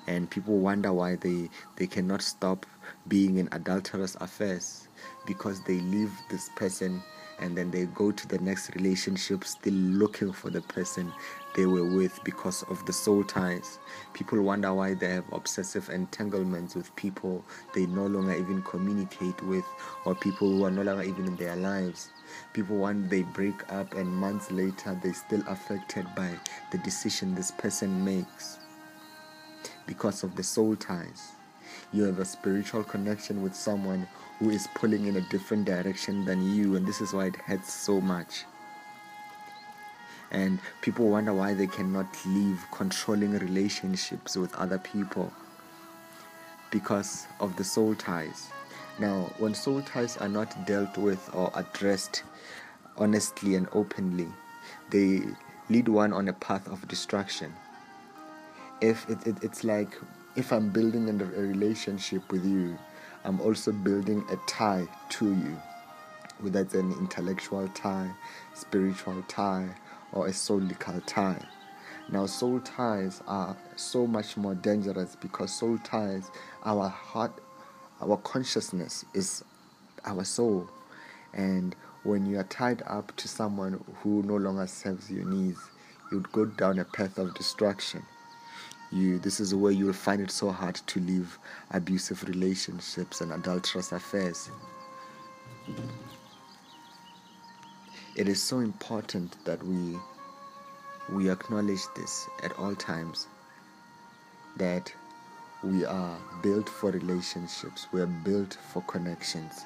And 0.08 0.28
people 0.28 0.58
wonder 0.58 0.92
why 0.92 1.16
they, 1.16 1.48
they 1.76 1.86
cannot 1.86 2.22
stop 2.22 2.66
being 3.06 3.38
in 3.38 3.48
adulterous 3.52 4.16
affairs 4.16 4.88
because 5.26 5.62
they 5.62 5.78
leave 5.78 6.12
this 6.28 6.48
person 6.56 7.02
and 7.42 7.56
then 7.58 7.70
they 7.70 7.86
go 7.86 8.12
to 8.12 8.28
the 8.28 8.38
next 8.38 8.74
relationship 8.76 9.44
still 9.44 9.74
looking 9.74 10.32
for 10.32 10.48
the 10.48 10.62
person 10.62 11.12
they 11.54 11.66
were 11.66 11.84
with 11.84 12.18
because 12.24 12.62
of 12.64 12.84
the 12.86 12.92
soul 12.92 13.24
ties. 13.24 13.78
People 14.14 14.40
wonder 14.40 14.72
why 14.72 14.94
they 14.94 15.08
have 15.08 15.30
obsessive 15.32 15.90
entanglements 15.90 16.74
with 16.74 16.94
people 16.96 17.44
they 17.74 17.86
no 17.86 18.06
longer 18.06 18.34
even 18.34 18.62
communicate 18.62 19.42
with, 19.42 19.64
or 20.04 20.14
people 20.14 20.50
who 20.50 20.64
are 20.64 20.70
no 20.70 20.82
longer 20.82 21.02
even 21.02 21.26
in 21.26 21.36
their 21.36 21.56
lives. 21.56 22.10
People 22.52 22.76
want 22.76 23.10
they 23.10 23.22
break 23.22 23.70
up, 23.72 23.94
and 23.94 24.08
months 24.08 24.50
later 24.50 24.98
they're 25.02 25.12
still 25.12 25.42
affected 25.48 26.06
by 26.16 26.30
the 26.70 26.78
decision 26.78 27.34
this 27.34 27.50
person 27.50 28.04
makes 28.04 28.58
because 29.86 30.22
of 30.22 30.36
the 30.36 30.42
soul 30.42 30.76
ties. 30.76 31.32
You 31.92 32.04
have 32.04 32.20
a 32.20 32.24
spiritual 32.24 32.84
connection 32.84 33.42
with 33.42 33.54
someone 33.54 34.08
who 34.42 34.50
is 34.50 34.66
pulling 34.74 35.06
in 35.06 35.16
a 35.16 35.20
different 35.30 35.64
direction 35.64 36.24
than 36.24 36.54
you, 36.54 36.74
and 36.76 36.86
this 36.86 37.00
is 37.00 37.12
why 37.12 37.26
it 37.26 37.36
hurts 37.36 37.72
so 37.72 38.00
much 38.00 38.44
and 40.32 40.58
people 40.80 41.08
wonder 41.08 41.32
why 41.32 41.54
they 41.54 41.66
cannot 41.66 42.06
leave 42.26 42.64
controlling 42.72 43.32
relationships 43.32 44.36
with 44.36 44.54
other 44.56 44.78
people 44.78 45.30
because 46.70 47.26
of 47.38 47.54
the 47.56 47.64
soul 47.64 47.94
ties. 47.94 48.48
Now, 48.98 49.30
when 49.38 49.54
soul 49.54 49.82
ties 49.82 50.16
are 50.16 50.28
not 50.28 50.66
dealt 50.66 50.96
with 50.96 51.30
or 51.34 51.52
addressed 51.54 52.22
honestly 52.96 53.56
and 53.56 53.68
openly, 53.72 54.28
they 54.90 55.22
lead 55.68 55.88
one 55.88 56.14
on 56.14 56.28
a 56.28 56.32
path 56.32 56.66
of 56.68 56.88
destruction. 56.88 57.52
If 58.80 59.08
it, 59.10 59.26
it, 59.26 59.36
it's 59.42 59.64
like 59.64 59.98
if 60.34 60.50
I'm 60.50 60.70
building 60.70 61.08
a 61.10 61.24
relationship 61.24 62.32
with 62.32 62.44
you, 62.44 62.78
I'm 63.24 63.40
also 63.40 63.72
building 63.72 64.24
a 64.30 64.36
tie 64.48 64.88
to 65.10 65.26
you, 65.26 65.56
whether 66.40 66.60
it's 66.60 66.74
an 66.74 66.92
intellectual 66.92 67.68
tie, 67.68 68.10
spiritual 68.54 69.22
tie, 69.28 69.68
or 70.12 70.26
a 70.26 70.30
soulical 70.30 71.02
tie. 71.06 71.40
Now, 72.10 72.26
soul 72.26 72.60
ties 72.60 73.22
are 73.26 73.56
so 73.76 74.06
much 74.06 74.36
more 74.36 74.54
dangerous 74.54 75.16
because 75.16 75.52
soul 75.52 75.78
ties, 75.78 76.30
our 76.64 76.88
heart, 76.88 77.32
our 78.00 78.16
consciousness 78.18 79.04
is 79.14 79.44
our 80.04 80.24
soul. 80.24 80.68
And 81.32 81.76
when 82.02 82.26
you 82.26 82.38
are 82.38 82.44
tied 82.44 82.82
up 82.86 83.16
to 83.16 83.28
someone 83.28 83.82
who 84.02 84.22
no 84.24 84.36
longer 84.36 84.66
serves 84.66 85.10
your 85.10 85.24
needs, 85.24 85.60
you 86.10 86.18
would 86.18 86.32
go 86.32 86.44
down 86.44 86.80
a 86.80 86.84
path 86.84 87.18
of 87.18 87.34
destruction. 87.34 88.02
You, 88.92 89.18
this 89.18 89.40
is 89.40 89.54
where 89.54 89.72
you 89.72 89.86
will 89.86 89.92
find 89.94 90.20
it 90.20 90.30
so 90.30 90.50
hard 90.50 90.74
to 90.74 91.00
leave 91.00 91.38
abusive 91.70 92.22
relationships 92.24 93.22
and 93.22 93.32
adulterous 93.32 93.90
affairs. 93.92 94.50
It 98.14 98.28
is 98.28 98.42
so 98.42 98.58
important 98.58 99.42
that 99.46 99.62
we 99.64 99.98
we 101.10 101.30
acknowledge 101.30 101.82
this 101.96 102.28
at 102.42 102.52
all 102.58 102.74
times 102.74 103.26
that 104.56 104.92
we 105.64 105.84
are 105.84 106.18
built 106.42 106.68
for 106.68 106.90
relationships, 106.90 107.86
we 107.92 108.00
are 108.00 108.06
built 108.06 108.58
for 108.72 108.82
connections. 108.82 109.64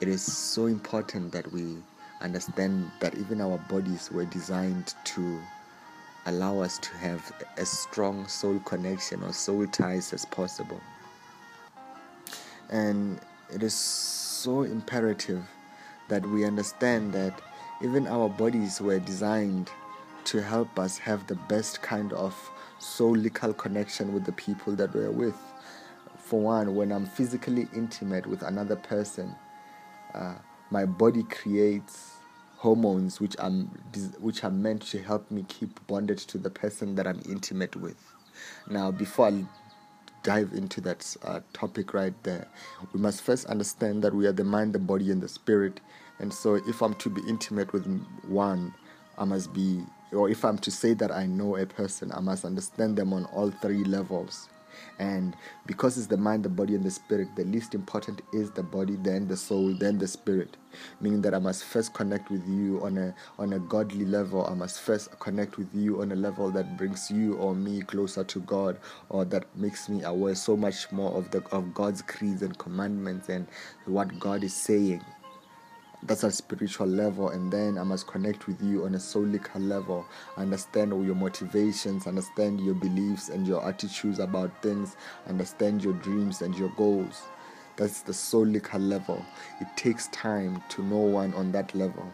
It 0.00 0.08
is 0.08 0.22
so 0.22 0.66
important 0.66 1.32
that 1.32 1.50
we 1.52 1.76
understand 2.20 2.90
that 3.00 3.14
even 3.16 3.40
our 3.40 3.58
bodies 3.68 4.10
were 4.10 4.24
designed 4.24 4.94
to 5.04 5.40
allow 6.26 6.60
us 6.60 6.78
to 6.78 6.96
have 6.96 7.32
as 7.56 7.68
strong 7.68 8.26
soul 8.26 8.58
connection 8.60 9.22
or 9.22 9.32
soul 9.32 9.66
ties 9.66 10.12
as 10.12 10.24
possible. 10.24 10.80
And 12.70 13.20
it 13.52 13.62
is 13.62 13.74
so 13.74 14.62
imperative 14.62 15.44
that 16.08 16.24
we 16.26 16.44
understand 16.44 17.12
that 17.12 17.40
even 17.82 18.06
our 18.06 18.28
bodies 18.28 18.80
were 18.80 18.98
designed 18.98 19.70
to 20.24 20.40
help 20.42 20.78
us 20.78 20.96
have 20.98 21.26
the 21.26 21.34
best 21.34 21.82
kind 21.82 22.12
of 22.12 22.34
soulical 22.80 23.56
connection 23.56 24.12
with 24.12 24.24
the 24.24 24.32
people 24.32 24.74
that 24.76 24.94
we're 24.94 25.10
with. 25.10 25.36
For 26.16 26.40
one, 26.40 26.74
when 26.74 26.90
I'm 26.90 27.06
physically 27.06 27.68
intimate 27.74 28.26
with 28.26 28.42
another 28.42 28.76
person, 28.76 29.34
uh, 30.14 30.34
my 30.70 30.86
body 30.86 31.22
creates 31.24 32.13
hormones 32.64 33.20
which 33.20 33.36
are 33.38 33.50
which 34.18 34.42
are 34.42 34.50
meant 34.50 34.82
to 34.82 34.98
help 35.02 35.30
me 35.30 35.44
keep 35.48 35.86
bonded 35.86 36.18
to 36.18 36.38
the 36.38 36.50
person 36.50 36.94
that 36.94 37.06
I'm 37.06 37.20
intimate 37.28 37.76
with. 37.76 38.00
Now, 38.68 38.90
before 38.90 39.28
I 39.28 39.44
dive 40.24 40.54
into 40.54 40.80
that 40.80 41.16
uh, 41.22 41.40
topic 41.52 41.92
right 41.94 42.14
there. 42.22 42.48
We 42.92 43.00
must 43.00 43.20
first 43.20 43.44
understand 43.46 44.02
that 44.02 44.14
we 44.14 44.26
are 44.26 44.32
the 44.32 44.42
mind, 44.44 44.72
the 44.72 44.78
body, 44.78 45.10
and 45.10 45.22
the 45.22 45.28
spirit. 45.28 45.80
And 46.18 46.32
so, 46.32 46.54
if 46.54 46.82
I'm 46.82 46.94
to 46.94 47.10
be 47.10 47.20
intimate 47.28 47.72
with 47.74 47.86
one, 48.26 48.74
I 49.18 49.24
must 49.24 49.52
be, 49.52 49.84
or 50.12 50.30
if 50.30 50.44
I'm 50.44 50.58
to 50.58 50.70
say 50.70 50.94
that 50.94 51.12
I 51.12 51.26
know 51.26 51.56
a 51.56 51.66
person, 51.66 52.10
I 52.12 52.20
must 52.20 52.44
understand 52.44 52.96
them 52.96 53.12
on 53.12 53.26
all 53.26 53.50
three 53.50 53.84
levels. 53.84 54.48
And 54.98 55.36
because 55.66 55.98
it's 55.98 56.06
the 56.08 56.16
mind, 56.16 56.44
the 56.44 56.48
body, 56.48 56.74
and 56.74 56.84
the 56.84 56.90
spirit, 56.90 57.28
the 57.36 57.44
least 57.44 57.74
important 57.74 58.22
is 58.32 58.50
the 58.52 58.62
body, 58.62 58.96
then 58.96 59.28
the 59.28 59.36
soul, 59.36 59.74
then 59.74 59.98
the 59.98 60.08
spirit. 60.08 60.56
Meaning 61.00 61.22
that 61.22 61.34
I 61.34 61.38
must 61.38 61.64
first 61.64 61.94
connect 61.94 62.30
with 62.30 62.46
you 62.48 62.82
on 62.82 62.98
a 62.98 63.14
on 63.38 63.52
a 63.54 63.58
godly 63.60 64.04
level. 64.04 64.46
I 64.46 64.54
must 64.54 64.80
first 64.80 65.18
connect 65.20 65.58
with 65.58 65.68
you 65.74 66.02
on 66.02 66.12
a 66.12 66.16
level 66.16 66.50
that 66.52 66.76
brings 66.76 67.10
you 67.10 67.36
or 67.36 67.54
me 67.54 67.82
closer 67.82 68.24
to 68.24 68.40
God, 68.40 68.78
or 69.10 69.24
that 69.26 69.46
makes 69.56 69.88
me 69.88 70.02
aware 70.02 70.34
so 70.34 70.56
much 70.56 70.90
more 70.92 71.12
of 71.12 71.30
the 71.30 71.42
of 71.52 71.74
God's 71.74 72.02
creeds 72.02 72.42
and 72.42 72.56
commandments 72.58 73.28
and 73.28 73.46
what 73.86 74.18
God 74.18 74.44
is 74.44 74.54
saying 74.54 75.02
that's 76.04 76.22
a 76.22 76.30
spiritual 76.30 76.86
level 76.86 77.30
and 77.30 77.50
then 77.50 77.78
i 77.78 77.82
must 77.82 78.06
connect 78.06 78.46
with 78.46 78.62
you 78.62 78.84
on 78.84 78.94
a 78.94 78.98
soulical 78.98 79.66
level. 79.68 80.06
Understand 80.36 80.92
all 80.92 81.04
your 81.04 81.14
motivations 81.14 82.06
understand 82.06 82.60
your 82.60 82.74
beliefs 82.74 83.28
and 83.28 83.46
your 83.46 83.66
attitudes 83.66 84.18
about 84.18 84.62
things 84.62 84.96
understand 85.28 85.82
your 85.82 85.94
dreams 85.94 86.42
and 86.42 86.54
your 86.56 86.70
goals. 86.70 87.22
That's 87.76 88.02
the 88.02 88.12
soulical 88.12 88.80
level. 88.88 89.24
It 89.60 89.66
takes 89.76 90.06
time 90.08 90.62
to 90.70 90.82
know 90.82 90.98
one 90.98 91.34
on 91.34 91.50
that 91.52 91.74
level. 91.74 92.08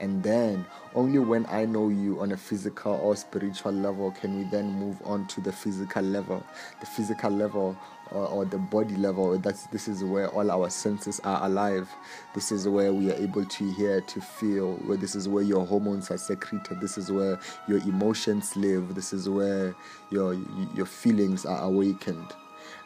And 0.00 0.22
then 0.22 0.64
only 0.94 1.18
when 1.18 1.44
I 1.46 1.66
know 1.66 1.88
you 1.88 2.20
on 2.20 2.32
a 2.32 2.36
physical 2.36 2.94
or 2.94 3.14
spiritual 3.16 3.72
level 3.72 4.10
can 4.12 4.38
we 4.38 4.44
then 4.44 4.72
move 4.72 4.96
on 5.04 5.26
to 5.28 5.40
the 5.40 5.52
physical 5.52 6.02
level. 6.02 6.42
The 6.80 6.86
physical 6.86 7.30
level 7.30 7.76
or, 8.12 8.26
or, 8.28 8.44
the 8.44 8.58
body 8.58 8.96
level. 8.96 9.38
That's 9.38 9.66
this 9.66 9.88
is 9.88 10.04
where 10.04 10.28
all 10.28 10.50
our 10.50 10.70
senses 10.70 11.20
are 11.24 11.44
alive. 11.46 11.88
This 12.34 12.52
is 12.52 12.68
where 12.68 12.92
we 12.92 13.10
are 13.10 13.16
able 13.16 13.44
to 13.44 13.72
hear, 13.72 14.00
to 14.00 14.20
feel. 14.20 14.74
Where 14.86 14.96
this 14.96 15.14
is 15.14 15.28
where 15.28 15.42
your 15.42 15.66
hormones 15.66 16.10
are 16.10 16.18
secreted. 16.18 16.80
This 16.80 16.98
is 16.98 17.10
where 17.10 17.38
your 17.68 17.78
emotions 17.78 18.56
live. 18.56 18.94
This 18.94 19.12
is 19.12 19.28
where 19.28 19.74
your 20.10 20.34
your 20.74 20.86
feelings 20.86 21.44
are 21.44 21.62
awakened. 21.62 22.32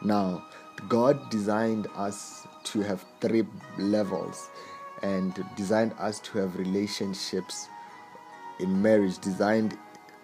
Now, 0.03 0.45
God 0.89 1.31
designed 1.31 1.89
us 1.97 2.47
to 2.65 2.81
have 2.83 3.05
three 3.21 3.47
levels 3.79 4.51
and 5.03 5.45
designed 5.57 5.95
us 5.99 6.21
to 6.21 6.39
have 6.39 6.57
relationships 6.57 7.69
in 8.59 8.81
marriage, 8.81 9.19
designed 9.19 9.77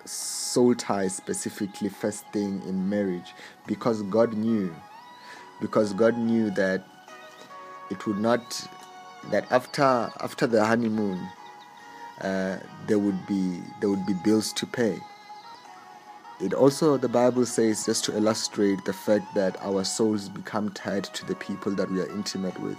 soul 0.05 0.75
ties 0.75 1.17
specifically 1.17 1.89
first 1.89 2.27
thing 2.33 2.63
in 2.67 2.89
marriage 2.89 3.35
because 3.67 4.03
God 4.03 4.35
knew 4.35 4.75
because 5.61 5.93
God 5.93 6.17
knew 6.17 6.51
that 6.51 6.85
it 7.91 8.07
would 8.07 8.19
not 8.19 8.67
that 9.31 9.51
after 9.53 10.11
after 10.21 10.47
the 10.47 10.65
honeymoon 10.65 11.29
uh, 12.21 12.59
there 12.87 12.99
would 12.99 13.27
be 13.27 13.61
there 13.81 13.91
would 13.91 14.07
be 14.07 14.15
bills 14.25 14.53
to 14.55 14.67
pay. 14.67 14.99
It 16.41 16.55
also 16.55 16.97
the 16.97 17.09
bible 17.09 17.47
says 17.47 17.87
just 17.87 18.05
to 18.07 18.17
illustrate 18.17 18.85
the 18.85 18.93
fact 18.93 19.35
that 19.35 19.57
our 19.61 19.85
souls 19.85 20.29
become 20.29 20.71
tied 20.71 21.05
to 21.05 21.27
the 21.27 21.37
people 21.37 21.73
that 21.73 21.91
we 21.91 22.01
are 22.01 22.11
intimate 22.11 22.59
with. 22.61 22.79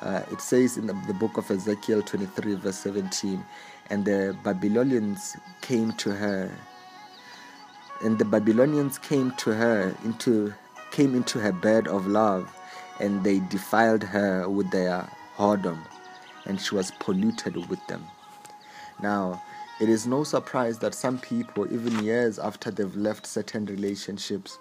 Uh, 0.00 0.22
it 0.30 0.40
says 0.40 0.76
in 0.76 0.86
the, 0.86 0.92
the, 1.08 1.14
book 1.14 1.36
of 1.38 1.50
Ezekiel 1.50 2.02
23, 2.02 2.54
verse 2.54 2.78
17, 2.78 3.44
and 3.90 4.04
the 4.04 4.36
Babylonians 4.44 5.36
came 5.60 5.90
to 5.94 6.12
her, 6.12 6.56
and 8.02 8.16
the 8.16 8.24
Babylonians 8.24 8.96
came 8.96 9.32
to 9.38 9.52
her 9.52 9.92
into 10.04 10.54
came 10.90 11.14
into 11.14 11.38
her 11.38 11.52
bed 11.52 11.88
of 11.88 12.06
love, 12.06 12.52
and 13.00 13.22
they 13.24 13.40
defiled 13.40 14.02
her 14.02 14.48
with 14.48 14.70
their 14.70 15.08
whoredom, 15.36 15.78
and 16.46 16.60
she 16.60 16.74
was 16.74 16.90
polluted 16.98 17.56
with 17.68 17.84
them. 17.86 18.04
Now, 19.02 19.42
it 19.80 19.88
is 19.88 20.06
no 20.06 20.24
surprise 20.24 20.78
that 20.80 20.94
some 20.94 21.18
people, 21.18 21.72
even 21.72 22.04
years 22.04 22.38
after 22.38 22.70
they've 22.70 22.96
left 22.96 23.26
certain 23.26 23.66
relationships, 23.66 24.58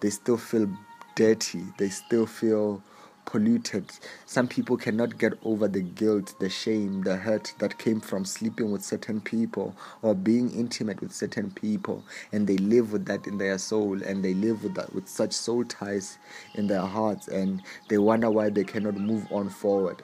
they 0.00 0.10
still 0.10 0.38
feel 0.38 0.68
dirty. 1.14 1.64
They 1.76 1.90
still 1.90 2.26
feel 2.26 2.82
polluted. 3.24 3.90
Some 4.26 4.48
people 4.48 4.76
cannot 4.76 5.18
get 5.18 5.34
over 5.44 5.68
the 5.68 5.82
guilt, 5.82 6.34
the 6.40 6.48
shame, 6.48 7.02
the 7.02 7.16
hurt 7.16 7.54
that 7.58 7.78
came 7.78 8.00
from 8.00 8.24
sleeping 8.24 8.70
with 8.70 8.84
certain 8.84 9.20
people 9.20 9.74
or 10.02 10.14
being 10.14 10.50
intimate 10.50 11.00
with 11.00 11.12
certain 11.12 11.50
people, 11.50 12.04
and 12.32 12.46
they 12.46 12.56
live 12.58 12.92
with 12.92 13.06
that 13.06 13.26
in 13.26 13.38
their 13.38 13.58
soul, 13.58 14.02
and 14.02 14.24
they 14.24 14.34
live 14.34 14.62
with 14.62 14.74
that 14.74 14.94
with 14.94 15.08
such 15.08 15.32
soul 15.32 15.64
ties 15.64 16.18
in 16.54 16.66
their 16.66 16.82
hearts, 16.82 17.28
and 17.28 17.62
they 17.88 17.98
wonder 17.98 18.30
why 18.30 18.50
they 18.50 18.64
cannot 18.64 18.96
move 18.96 19.26
on 19.32 19.48
forward. 19.48 20.02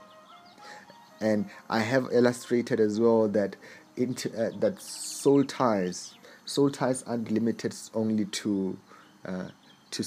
And 1.20 1.50
I 1.68 1.80
have 1.80 2.08
illustrated 2.12 2.80
as 2.80 2.98
well 2.98 3.28
that 3.28 3.56
into, 3.96 4.30
uh, 4.30 4.50
that 4.60 4.80
soul 4.80 5.44
ties, 5.44 6.14
soul 6.46 6.70
ties 6.70 7.02
aren't 7.02 7.30
limited 7.30 7.74
only 7.94 8.24
to 8.24 8.78
uh, 9.26 9.48
to 9.90 10.02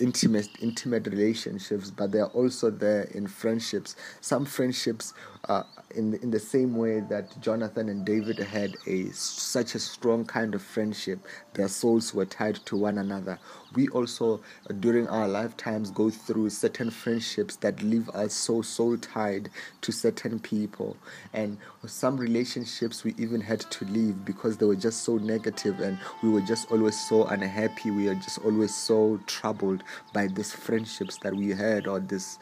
intimate 0.00 0.48
intimate 0.60 1.06
relationships 1.06 1.90
but 1.90 2.12
they 2.12 2.20
are 2.20 2.28
also 2.30 2.70
there 2.70 3.02
in 3.14 3.26
friendships. 3.26 3.96
Some 4.20 4.44
friendships 4.44 5.14
uh, 5.48 5.62
in 5.94 6.14
in 6.14 6.30
the 6.30 6.38
same 6.38 6.76
way 6.76 7.00
that 7.00 7.40
Jonathan 7.40 7.88
and 7.88 8.04
David 8.04 8.38
had 8.38 8.76
a 8.86 9.10
such 9.10 9.74
a 9.74 9.78
strong 9.78 10.24
kind 10.24 10.54
of 10.54 10.62
friendship 10.62 11.18
their 11.54 11.68
souls 11.68 12.14
were 12.14 12.26
tied 12.26 12.56
to 12.66 12.76
one 12.76 12.98
another. 12.98 13.38
We 13.74 13.88
also 13.88 14.40
uh, 14.68 14.72
during 14.74 15.08
our 15.08 15.26
lifetimes 15.26 15.90
go 15.90 16.10
through 16.10 16.50
certain 16.50 16.90
friendships 16.90 17.56
that 17.56 17.82
leave 17.82 18.08
us 18.10 18.34
so 18.34 18.62
soul 18.62 18.96
tied 18.98 19.50
to 19.80 19.92
certain 19.92 20.38
people. 20.38 20.96
And 21.32 21.58
some 21.86 22.16
relationships 22.16 23.02
we 23.02 23.14
even 23.18 23.40
had 23.40 23.60
to 23.60 23.84
leave 23.86 24.24
because 24.24 24.58
they 24.58 24.66
were 24.66 24.76
just 24.76 25.02
so 25.02 25.16
negative 25.16 25.80
and 25.80 25.98
we 26.22 26.30
were 26.30 26.40
just 26.40 26.70
always 26.70 26.98
so 27.08 27.24
unhappy. 27.24 27.90
We 27.90 28.06
were 28.06 28.14
just 28.14 28.38
always 28.38 28.74
so 28.74 29.20
troubled 29.26 29.82
by 30.12 30.28
these 30.28 30.52
friendships 30.52 31.16
that 31.18 31.34
we 31.34 31.50
had 31.50 31.86
or 31.86 32.00
these 32.00 32.38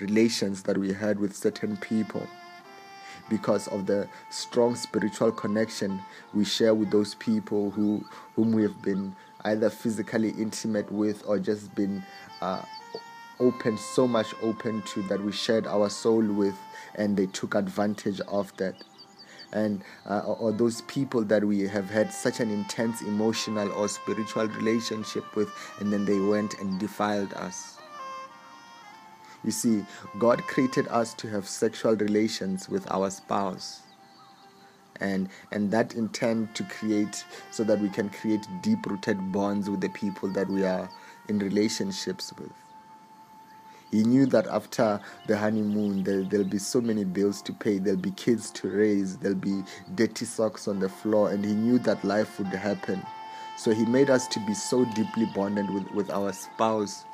relations 0.00 0.62
that 0.64 0.78
we 0.78 0.92
had 0.92 1.18
with 1.18 1.34
certain 1.36 1.76
people 1.76 2.26
because 3.32 3.66
of 3.68 3.86
the 3.86 4.06
strong 4.28 4.74
spiritual 4.74 5.32
connection 5.32 5.98
we 6.34 6.44
share 6.44 6.74
with 6.74 6.90
those 6.90 7.14
people 7.14 7.70
who 7.70 8.04
whom 8.36 8.52
we 8.52 8.62
have 8.62 8.82
been 8.82 9.16
either 9.44 9.70
physically 9.70 10.34
intimate 10.38 10.92
with 10.92 11.22
or 11.26 11.38
just 11.38 11.74
been 11.74 12.04
uh, 12.42 12.62
open 13.40 13.78
so 13.78 14.06
much 14.06 14.34
open 14.42 14.82
to 14.82 15.02
that 15.04 15.18
we 15.22 15.32
shared 15.32 15.66
our 15.66 15.88
soul 15.88 16.22
with 16.22 16.54
and 16.96 17.16
they 17.16 17.26
took 17.26 17.54
advantage 17.54 18.20
of 18.28 18.54
that. 18.58 18.74
And 19.54 19.82
uh, 20.08 20.20
or 20.20 20.52
those 20.52 20.82
people 20.82 21.24
that 21.24 21.42
we 21.44 21.66
have 21.68 21.90
had 21.90 22.12
such 22.12 22.40
an 22.40 22.50
intense 22.50 23.02
emotional 23.02 23.70
or 23.72 23.88
spiritual 23.88 24.46
relationship 24.48 25.24
with 25.34 25.50
and 25.80 25.90
then 25.90 26.04
they 26.04 26.18
went 26.18 26.58
and 26.60 26.78
defiled 26.78 27.32
us 27.34 27.78
you 29.44 29.50
see 29.50 29.84
god 30.18 30.42
created 30.42 30.86
us 30.88 31.14
to 31.14 31.28
have 31.28 31.48
sexual 31.48 31.96
relations 31.96 32.68
with 32.68 32.90
our 32.90 33.10
spouse. 33.10 33.80
And 35.00 35.28
and 35.50 35.70
that 35.72 35.94
intent 35.94 36.54
to 36.54 36.64
create 36.64 37.24
so 37.50 37.64
that 37.64 37.80
we 37.80 37.88
can 37.88 38.08
create 38.10 38.46
deep 38.62 38.86
rooted 38.86 39.32
bonds 39.32 39.68
with 39.68 39.80
the 39.80 39.88
people 39.88 40.28
that 40.30 40.48
we 40.48 40.64
are 40.64 40.88
in 41.28 41.38
relationships 41.38 42.32
with. 42.38 42.52
He 43.90 44.04
knew 44.04 44.24
that 44.26 44.46
after 44.46 45.00
the 45.26 45.36
honeymoon, 45.36 46.02
there, 46.02 46.22
there'll 46.22 46.46
be 46.46 46.58
so 46.58 46.80
many 46.80 47.04
bills 47.04 47.42
to 47.42 47.52
pay, 47.52 47.78
there'll 47.78 48.00
be 48.00 48.12
kids 48.12 48.50
to 48.52 48.70
raise, 48.70 49.18
there'll 49.18 49.36
be 49.36 49.62
dirty 49.94 50.24
socks 50.24 50.66
on 50.66 50.80
the 50.80 50.88
floor, 50.88 51.30
and 51.30 51.44
he 51.44 51.52
knew 51.52 51.78
that 51.80 52.02
life 52.02 52.38
would 52.38 52.48
happen. 52.48 53.02
So 53.58 53.70
he 53.72 53.84
made 53.84 54.08
us 54.08 54.26
to 54.28 54.40
be 54.46 54.54
so 54.54 54.86
deeply 54.94 55.26
bonded 55.34 55.68
with, 55.68 55.90
with 55.90 56.10
our 56.10 56.32
spouse 56.32 57.04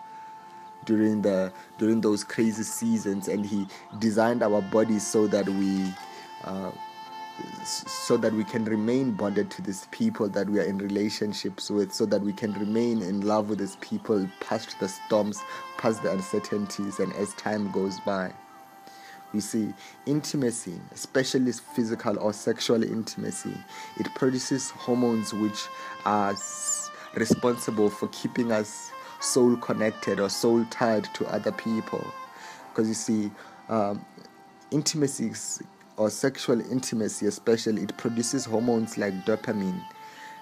during 0.88 1.20
the 1.20 1.52
during 1.76 2.00
those 2.00 2.24
crazy 2.24 2.62
seasons, 2.62 3.28
and 3.28 3.44
he 3.44 3.66
designed 3.98 4.42
our 4.42 4.62
bodies 4.62 5.06
so 5.06 5.26
that 5.28 5.48
we. 5.48 5.92
Uh, 6.44 6.72
so 7.64 8.16
that 8.16 8.32
we 8.32 8.42
can 8.42 8.64
remain 8.64 9.12
bonded 9.12 9.48
to 9.48 9.62
these 9.62 9.86
people 9.92 10.28
that 10.28 10.50
we 10.50 10.58
are 10.58 10.64
in 10.64 10.76
relationships 10.78 11.70
with, 11.70 11.92
so 11.92 12.04
that 12.04 12.20
we 12.20 12.32
can 12.32 12.52
remain 12.54 13.00
in 13.00 13.20
love 13.20 13.48
with 13.48 13.60
these 13.60 13.76
people 13.76 14.28
past 14.40 14.74
the 14.80 14.88
storms, 14.88 15.40
past 15.76 16.02
the 16.02 16.10
uncertainties, 16.10 16.98
and 16.98 17.12
as 17.12 17.32
time 17.34 17.70
goes 17.70 18.00
by. 18.00 18.32
You 19.32 19.40
see, 19.40 19.72
intimacy, 20.06 20.80
especially 20.90 21.52
physical 21.52 22.18
or 22.18 22.32
sexual 22.32 22.82
intimacy, 22.82 23.54
it 24.00 24.12
produces 24.16 24.70
hormones 24.70 25.32
which 25.32 25.68
are 26.04 26.34
responsible 27.14 27.88
for 27.88 28.08
keeping 28.08 28.50
us 28.50 28.90
soul 29.20 29.56
connected 29.56 30.20
or 30.20 30.28
soul 30.28 30.64
tied 30.70 31.04
to 31.14 31.26
other 31.26 31.52
people. 31.52 32.04
Because 32.70 32.88
you 32.88 32.94
see, 32.94 33.30
um, 33.68 34.04
intimacy 34.70 35.32
or 35.96 36.10
sexual 36.10 36.60
intimacy, 36.70 37.26
especially, 37.26 37.82
it 37.82 37.96
produces 37.96 38.44
hormones 38.44 38.96
like 38.96 39.14
dopamine. 39.24 39.82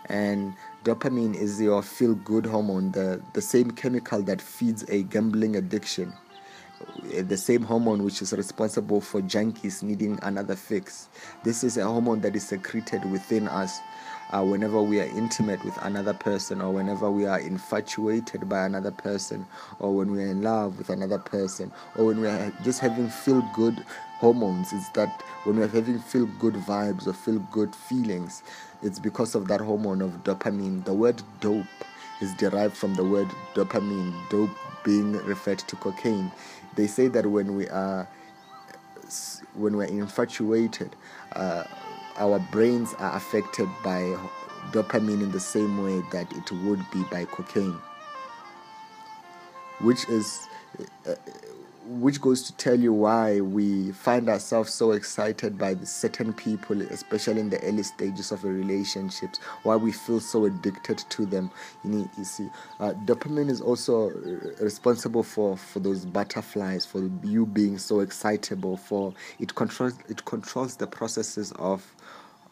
And 0.06 0.54
dopamine 0.84 1.34
is 1.34 1.60
your 1.60 1.82
feel 1.82 2.14
good 2.14 2.46
hormone, 2.46 2.92
the, 2.92 3.20
the 3.32 3.42
same 3.42 3.70
chemical 3.70 4.22
that 4.22 4.40
feeds 4.40 4.84
a 4.88 5.02
gambling 5.04 5.56
addiction 5.56 6.12
the 7.22 7.36
same 7.36 7.62
hormone 7.62 8.02
which 8.02 8.20
is 8.22 8.32
responsible 8.32 9.00
for 9.00 9.20
junkies 9.22 9.82
needing 9.82 10.18
another 10.22 10.54
fix. 10.54 11.08
This 11.42 11.64
is 11.64 11.76
a 11.76 11.84
hormone 11.84 12.20
that 12.20 12.36
is 12.36 12.46
secreted 12.46 13.04
within 13.10 13.48
us 13.48 13.78
uh, 14.30 14.42
whenever 14.42 14.82
we 14.82 15.00
are 15.00 15.06
intimate 15.06 15.64
with 15.64 15.76
another 15.82 16.14
person, 16.14 16.60
or 16.60 16.72
whenever 16.72 17.10
we 17.10 17.26
are 17.26 17.40
infatuated 17.40 18.48
by 18.48 18.66
another 18.66 18.90
person, 18.90 19.46
or 19.78 19.94
when 19.94 20.10
we 20.10 20.22
are 20.22 20.28
in 20.28 20.42
love 20.42 20.78
with 20.78 20.90
another 20.90 21.18
person, 21.18 21.70
or 21.96 22.06
when 22.06 22.20
we 22.20 22.26
are 22.26 22.52
just 22.64 22.80
having 22.80 23.08
feel 23.08 23.42
good 23.54 23.84
hormones. 24.18 24.72
It's 24.72 24.88
that 24.90 25.22
when 25.44 25.58
we're 25.58 25.68
having 25.68 25.98
feel 26.00 26.26
good 26.38 26.54
vibes 26.54 27.06
or 27.06 27.12
feel 27.12 27.38
good 27.52 27.74
feelings, 27.74 28.42
it's 28.82 28.98
because 28.98 29.34
of 29.34 29.48
that 29.48 29.60
hormone 29.60 30.02
of 30.02 30.24
dopamine. 30.24 30.84
The 30.84 30.94
word 30.94 31.22
dope 31.40 31.66
is 32.20 32.34
derived 32.34 32.76
from 32.76 32.94
the 32.94 33.04
word 33.04 33.28
dopamine, 33.54 34.14
dope 34.30 34.50
being 34.84 35.12
referred 35.24 35.58
to 35.58 35.76
cocaine. 35.76 36.32
They 36.76 36.86
say 36.86 37.08
that 37.08 37.26
when 37.26 37.56
we 37.56 37.68
are 37.68 38.08
when 39.54 39.76
we're 39.76 39.84
infatuated, 39.84 40.94
uh, 41.32 41.64
our 42.18 42.38
brains 42.38 42.94
are 42.98 43.16
affected 43.16 43.68
by 43.82 44.16
dopamine 44.72 45.22
in 45.22 45.30
the 45.30 45.40
same 45.40 45.82
way 45.82 46.02
that 46.12 46.30
it 46.32 46.50
would 46.64 46.80
be 46.90 47.02
by 47.04 47.24
cocaine, 47.24 47.78
which 49.80 50.08
is 50.08 50.48
uh, 51.06 51.14
which 51.88 52.20
goes 52.20 52.42
to 52.42 52.52
tell 52.56 52.78
you 52.78 52.92
why 52.92 53.40
we 53.40 53.92
find 53.92 54.28
ourselves 54.28 54.72
so 54.72 54.92
excited 54.92 55.56
by 55.56 55.76
certain 55.84 56.32
people, 56.32 56.82
especially 56.82 57.40
in 57.40 57.48
the 57.48 57.62
early 57.62 57.82
stages 57.82 58.32
of 58.32 58.44
relationships, 58.44 59.38
why 59.62 59.76
we 59.76 59.92
feel 59.92 60.18
so 60.18 60.46
addicted 60.46 60.98
to 60.98 61.24
them. 61.24 61.50
You, 61.84 61.90
need, 61.90 62.08
you 62.18 62.24
see, 62.24 62.48
uh, 62.80 62.92
dopamine 63.04 63.50
is 63.50 63.60
also 63.60 64.10
responsible 64.60 65.22
for, 65.22 65.56
for 65.56 65.78
those 65.78 66.04
butterflies, 66.04 66.84
for 66.84 67.08
you 67.22 67.46
being 67.46 67.78
so 67.78 68.00
excitable. 68.00 68.76
For 68.76 69.14
it 69.38 69.54
controls 69.54 69.94
it 70.08 70.24
controls 70.24 70.76
the 70.76 70.86
processes 70.86 71.52
of 71.52 71.94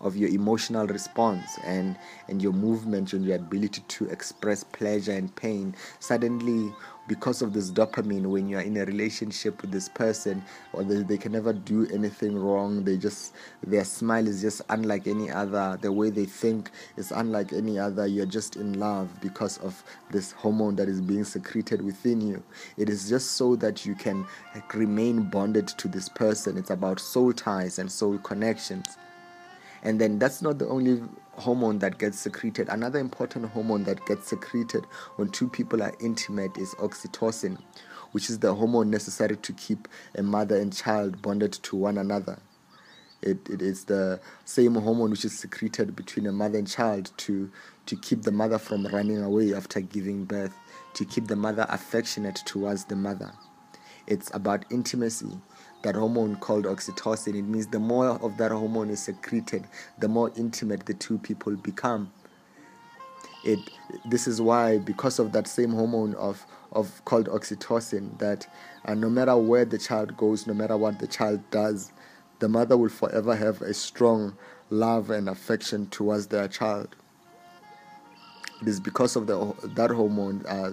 of 0.05 0.17
your 0.17 0.29
emotional 0.29 0.87
response 0.87 1.59
and 1.65 1.97
and 2.29 2.41
your 2.41 2.53
movement 2.53 3.13
and 3.13 3.25
your 3.25 3.37
ability 3.37 3.83
to 3.89 4.07
express 4.07 4.63
pleasure 4.63 5.13
and 5.13 5.35
pain 5.35 5.75
suddenly 5.99 6.73
because 7.07 7.43
of 7.43 7.53
this 7.53 7.71
dopamine 7.71 8.27
when 8.27 8.49
you 8.49 8.57
are 8.57 8.63
in 8.63 8.79
a 8.79 8.85
relationship 8.87 9.61
with 9.61 9.71
this 9.71 9.91
person 9.91 10.43
or 10.73 10.83
they, 10.83 11.03
they 11.03 11.19
can 11.19 11.33
never 11.33 11.53
do 11.53 11.87
anything 11.93 12.39
wrong 12.39 12.83
they 12.85 12.97
just 12.97 13.35
their 13.63 13.85
smile 13.85 14.27
is 14.27 14.41
just 14.41 14.63
unlike 14.71 15.07
any 15.07 15.31
other 15.31 15.79
the 15.83 15.93
way 15.93 16.09
they 16.09 16.25
think 16.25 16.71
is 16.97 17.13
unlike 17.13 17.53
any 17.53 17.79
other 17.79 18.07
you're 18.07 18.25
just 18.25 18.57
in 18.57 18.79
love 18.79 19.09
because 19.21 19.59
of 19.59 19.83
this 20.11 20.33
hormone 20.33 20.77
that 20.77 20.89
is 20.89 21.01
being 21.01 21.25
secreted 21.25 21.83
within 21.83 22.21
you. 22.21 22.43
It 22.77 22.89
is 22.89 23.09
just 23.09 23.33
so 23.33 23.57
that 23.57 23.85
you 23.85 23.95
can 23.95 24.27
like, 24.55 24.75
remain 24.75 25.23
bonded 25.23 25.69
to 25.69 25.89
this 25.89 26.09
person. 26.09 26.57
It's 26.57 26.71
about 26.71 27.01
soul 27.01 27.33
ties 27.33 27.79
and 27.79 27.91
soul 27.91 28.19
connections 28.19 28.97
and 29.85 30.01
then 30.01 30.19
that's 30.19 30.41
not 30.41 30.59
the 30.59 30.67
only 30.67 31.03
hormone 31.33 31.79
that 31.81 31.99
gets 31.99 32.19
secreted. 32.19 32.69
Another 32.69 32.99
important 32.99 33.51
hormone 33.51 33.85
that 33.85 34.05
gets 34.07 34.29
secreted 34.29 34.87
when 35.17 35.29
two 35.29 35.49
people 35.49 35.83
are 35.83 35.93
intimate 36.01 36.57
is 36.57 36.75
oxytocin, 36.77 37.59
which 38.13 38.31
is 38.31 38.39
the 38.39 38.55
hormone 38.55 38.91
necessary 38.91 39.37
to 39.37 39.53
keep 39.53 39.87
a 40.17 40.23
mother 40.23 40.57
and 40.57 40.75
child 40.75 41.21
bonded 41.21 41.53
to 41.53 41.77
one 41.77 41.99
another. 41.99 42.39
It, 43.21 43.49
it 43.49 43.63
is 43.63 43.85
the 43.85 44.21
same 44.45 44.75
hormone 44.75 45.11
which 45.11 45.25
is 45.25 45.39
secreted 45.39 45.97
between 45.97 46.27
a 46.27 46.33
mother 46.33 46.59
and 46.59 46.69
child 46.69 47.11
to, 47.19 47.51
to 47.87 47.97
keep 47.97 48.23
the 48.23 48.33
mother 48.33 48.59
from 48.59 48.87
running 48.87 49.23
away 49.23 49.55
after 49.55 49.81
giving 49.81 50.25
birth, 50.25 50.55
to 50.95 51.05
keep 51.05 51.27
the 51.27 51.37
mother 51.37 51.67
affectionate 51.69 52.37
towards 52.45 52.85
the 52.85 52.97
mother. 52.97 53.33
It's 54.07 54.31
about 54.35 54.67
intimacy 54.71 55.41
that 55.85 55.95
hormone 55.95 56.37
called 56.37 56.65
oxytocin. 56.65 57.37
It 57.39 57.43
means 57.43 57.69
the 57.69 57.79
more 57.79 58.09
of 58.09 58.37
that 58.39 58.51
hormone 58.51 58.91
is 58.91 59.03
secreted, 59.03 59.67
the 59.99 60.09
more 60.09 60.33
intimate 60.37 60.87
the 60.87 60.95
two 60.95 61.19
people 61.19 61.55
become. 61.57 62.13
It 63.45 63.59
this 64.09 64.27
is 64.27 64.41
why 64.41 64.79
because 64.79 65.19
of 65.19 65.33
that 65.33 65.47
same 65.47 65.71
hormone 65.71 66.15
of 66.15 66.45
of 66.73 67.05
called 67.05 67.29
oxytocin 67.29 68.19
that 68.19 68.47
uh, 68.87 68.95
no 68.95 69.09
matter 69.09 69.37
where 69.37 69.65
the 69.65 69.79
child 69.79 70.17
goes, 70.17 70.47
no 70.47 70.55
matter 70.55 70.77
what 70.77 70.99
the 70.99 71.07
child 71.07 71.41
does, 71.51 71.93
the 72.41 72.49
mother 72.49 72.77
will 72.77 72.89
forever 72.89 73.37
have 73.37 73.63
a 73.63 73.75
strong 73.75 74.37
love 74.71 75.11
and 75.11 75.29
affection 75.29 75.87
towards 75.89 76.27
their 76.29 76.49
child. 76.49 76.97
It 78.65 78.69
is 78.69 78.81
because 78.81 79.15
of 79.15 79.27
the 79.27 79.53
that 79.75 79.91
hormone, 79.91 80.43
uh, 80.47 80.73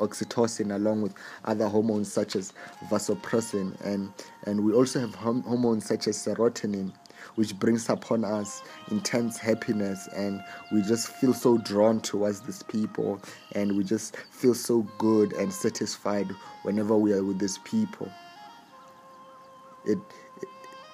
oxytocin, 0.00 0.74
along 0.74 1.02
with 1.02 1.14
other 1.44 1.68
hormones 1.68 2.12
such 2.12 2.34
as 2.34 2.52
vasopressin, 2.90 3.80
and 3.80 4.12
and 4.44 4.64
we 4.64 4.72
also 4.72 4.98
have 4.98 5.14
hormones 5.14 5.86
such 5.86 6.08
as 6.08 6.16
serotonin, 6.16 6.92
which 7.36 7.56
brings 7.60 7.88
upon 7.90 8.24
us 8.24 8.62
intense 8.90 9.38
happiness, 9.38 10.08
and 10.16 10.42
we 10.72 10.82
just 10.82 11.12
feel 11.12 11.32
so 11.32 11.58
drawn 11.58 12.00
towards 12.00 12.40
these 12.40 12.64
people, 12.64 13.20
and 13.52 13.76
we 13.76 13.84
just 13.84 14.16
feel 14.16 14.52
so 14.52 14.82
good 14.98 15.32
and 15.34 15.52
satisfied 15.52 16.28
whenever 16.64 16.96
we 16.96 17.12
are 17.12 17.22
with 17.22 17.38
these 17.38 17.58
people. 17.58 18.10
It 19.84 19.98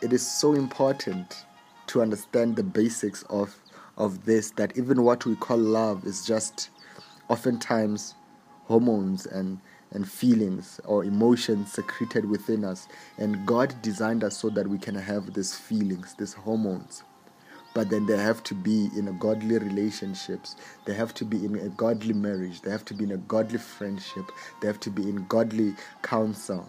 it 0.02 0.12
is 0.12 0.30
so 0.30 0.52
important 0.52 1.46
to 1.86 2.02
understand 2.02 2.56
the 2.56 2.62
basics 2.62 3.22
of 3.30 3.56
of 3.96 4.24
this 4.24 4.50
that 4.52 4.76
even 4.76 5.02
what 5.02 5.24
we 5.26 5.36
call 5.36 5.58
love 5.58 6.04
is 6.04 6.26
just 6.26 6.70
oftentimes 7.28 8.14
hormones 8.64 9.26
and 9.26 9.60
and 9.92 10.10
feelings 10.10 10.80
or 10.86 11.04
emotions 11.04 11.72
secreted 11.72 12.28
within 12.28 12.64
us. 12.64 12.88
And 13.18 13.46
god 13.46 13.74
designed 13.82 14.24
us 14.24 14.36
so 14.36 14.50
that 14.50 14.68
we 14.68 14.78
can 14.78 14.94
have 14.94 15.34
these 15.34 15.54
feelings 15.54 16.14
these 16.18 16.32
hormones. 16.32 17.04
But 17.74 17.90
then 17.90 18.06
they 18.06 18.16
have 18.16 18.42
to 18.44 18.54
be 18.54 18.88
in 18.96 19.08
a 19.08 19.12
godly 19.12 19.58
relationships. 19.58 20.54
They 20.84 20.94
have 20.94 21.12
to 21.14 21.24
be 21.24 21.44
in 21.44 21.56
a 21.56 21.68
godly 21.70 22.14
marriage. 22.14 22.62
They 22.62 22.70
have 22.70 22.84
to 22.84 22.94
be 22.94 23.04
in 23.04 23.12
a 23.12 23.16
godly 23.16 23.58
friendship. 23.58 24.30
They 24.60 24.68
have 24.68 24.78
to 24.80 24.90
be 24.90 25.02
in 25.02 25.26
godly 25.26 25.74
counsel. 26.02 26.68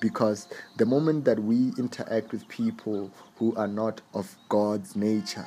Because 0.00 0.48
the 0.78 0.86
moment 0.86 1.26
that 1.26 1.38
we 1.38 1.72
interact 1.78 2.32
with 2.32 2.48
people 2.48 3.10
who 3.36 3.54
are 3.56 3.68
not 3.68 4.00
of 4.14 4.34
god's 4.48 4.96
nature 4.96 5.46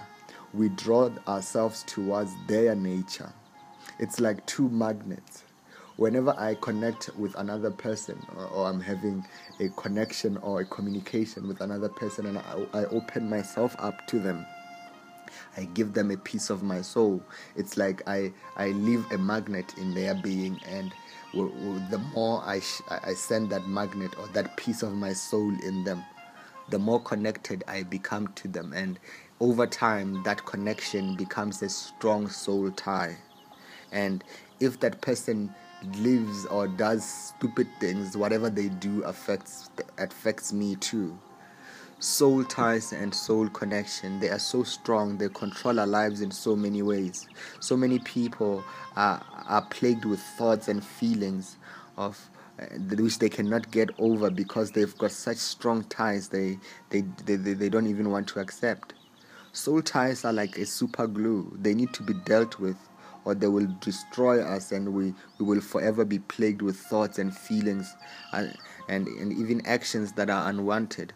we 0.54 0.70
draw 0.70 1.10
ourselves 1.28 1.84
towards 1.84 2.32
their 2.48 2.76
nature. 2.76 3.32
It's 4.00 4.20
like 4.20 4.46
two 4.46 4.70
magnets. 4.70 5.44
Whenever 5.98 6.34
I 6.38 6.56
connect 6.56 7.10
with 7.18 7.36
another 7.36 7.72
person, 7.72 8.26
or, 8.36 8.46
or 8.48 8.68
I'm 8.68 8.80
having 8.80 9.26
a 9.60 9.68
connection 9.70 10.38
or 10.38 10.62
a 10.62 10.66
communication 10.66 11.48
with 11.48 11.60
another 11.62 11.90
person, 11.90 12.26
and 12.26 12.38
I, 12.38 12.66
I 12.74 12.86
open 12.86 13.30
myself 13.30 13.76
up 13.80 14.08
to 14.08 14.20
them, 14.20 14.46
I 15.58 15.66
give 15.66 15.94
them 15.94 16.12
a 16.12 16.18
piece 16.18 16.50
of 16.50 16.64
my 16.64 16.82
soul. 16.82 17.22
It's 17.56 17.78
like 17.78 18.02
I, 18.08 18.32
I 18.56 18.70
leave 18.70 19.06
a 19.12 19.18
magnet 19.18 19.74
in 19.78 19.94
their 19.94 20.16
being, 20.16 20.60
and 20.66 20.94
the 21.34 22.02
more 22.14 22.42
I, 22.46 22.62
sh- 22.62 22.82
I 22.90 23.14
send 23.14 23.50
that 23.52 23.68
magnet 23.68 24.18
or 24.18 24.28
that 24.30 24.56
piece 24.58 24.84
of 24.84 24.94
my 24.94 25.14
soul 25.14 25.54
in 25.64 25.84
them, 25.84 26.04
the 26.70 26.80
more 26.80 27.02
connected 27.02 27.64
I 27.68 27.84
become 27.84 28.30
to 28.36 28.48
them. 28.48 28.74
And 28.74 29.00
over 29.40 29.66
time, 29.66 30.22
that 30.24 30.46
connection 30.46 31.16
becomes 31.16 31.62
a 31.62 31.70
strong 31.70 32.28
soul 32.30 32.72
tie. 32.72 33.18
And 33.92 34.24
if 34.60 34.80
that 34.82 35.02
person 35.02 35.54
lives 35.98 36.46
or 36.48 36.68
does 36.68 37.04
stupid 37.04 37.68
things, 37.80 38.18
whatever 38.18 38.50
they 38.50 38.70
do 38.70 39.04
affects 39.04 39.70
affects 39.98 40.52
me 40.52 40.76
too. 40.76 41.18
Soul 42.00 42.46
ties 42.46 42.94
and 42.94 43.14
soul 43.14 43.50
connection, 43.50 44.20
they 44.22 44.30
are 44.30 44.40
so 44.40 44.64
strong, 44.64 45.18
they 45.18 45.28
control 45.30 45.80
our 45.82 45.88
lives 45.88 46.22
in 46.22 46.32
so 46.32 46.56
many 46.56 46.82
ways. 46.82 47.28
So 47.60 47.76
many 47.76 48.00
people 48.00 48.64
are, 48.96 49.22
are 49.48 49.62
plagued 49.64 50.06
with 50.06 50.22
thoughts 50.22 50.70
and 50.70 50.82
feelings 50.84 51.58
of 51.98 52.18
uh, 52.58 52.66
which 52.96 53.20
they 53.20 53.28
cannot 53.28 53.70
get 53.72 53.90
over 54.00 54.30
because 54.30 54.72
they've 54.72 54.98
got 54.98 55.12
such 55.12 55.38
strong 55.38 55.84
ties 55.86 56.30
they, 56.30 56.58
they, 56.90 57.02
they, 57.26 57.36
they, 57.36 57.54
they 57.54 57.70
don't 57.70 57.88
even 57.88 58.10
want 58.12 58.28
to 58.30 58.40
accept. 58.40 58.94
Soul 59.52 59.82
ties 59.82 60.26
are 60.26 60.34
like 60.34 60.58
a 60.58 60.66
super 60.66 61.08
glue, 61.08 61.58
they 61.60 61.74
need 61.74 61.94
to 61.94 62.04
be 62.04 62.14
dealt 62.26 62.60
with 62.60 62.78
or 63.26 63.36
they 63.36 63.48
will 63.48 63.68
destroy 63.82 64.42
us 64.42 64.72
and 64.72 64.94
we, 64.94 65.14
we 65.40 65.46
will 65.46 65.62
forever 65.62 66.06
be 66.06 66.20
plagued 66.20 66.62
with 66.62 66.78
thoughts 66.78 67.20
and 67.20 67.36
feelings 67.36 67.96
and, 68.34 68.56
and, 68.88 69.08
and 69.08 69.34
even 69.34 69.66
actions 69.66 70.14
that 70.14 70.30
are 70.30 70.50
unwanted. 70.50 71.14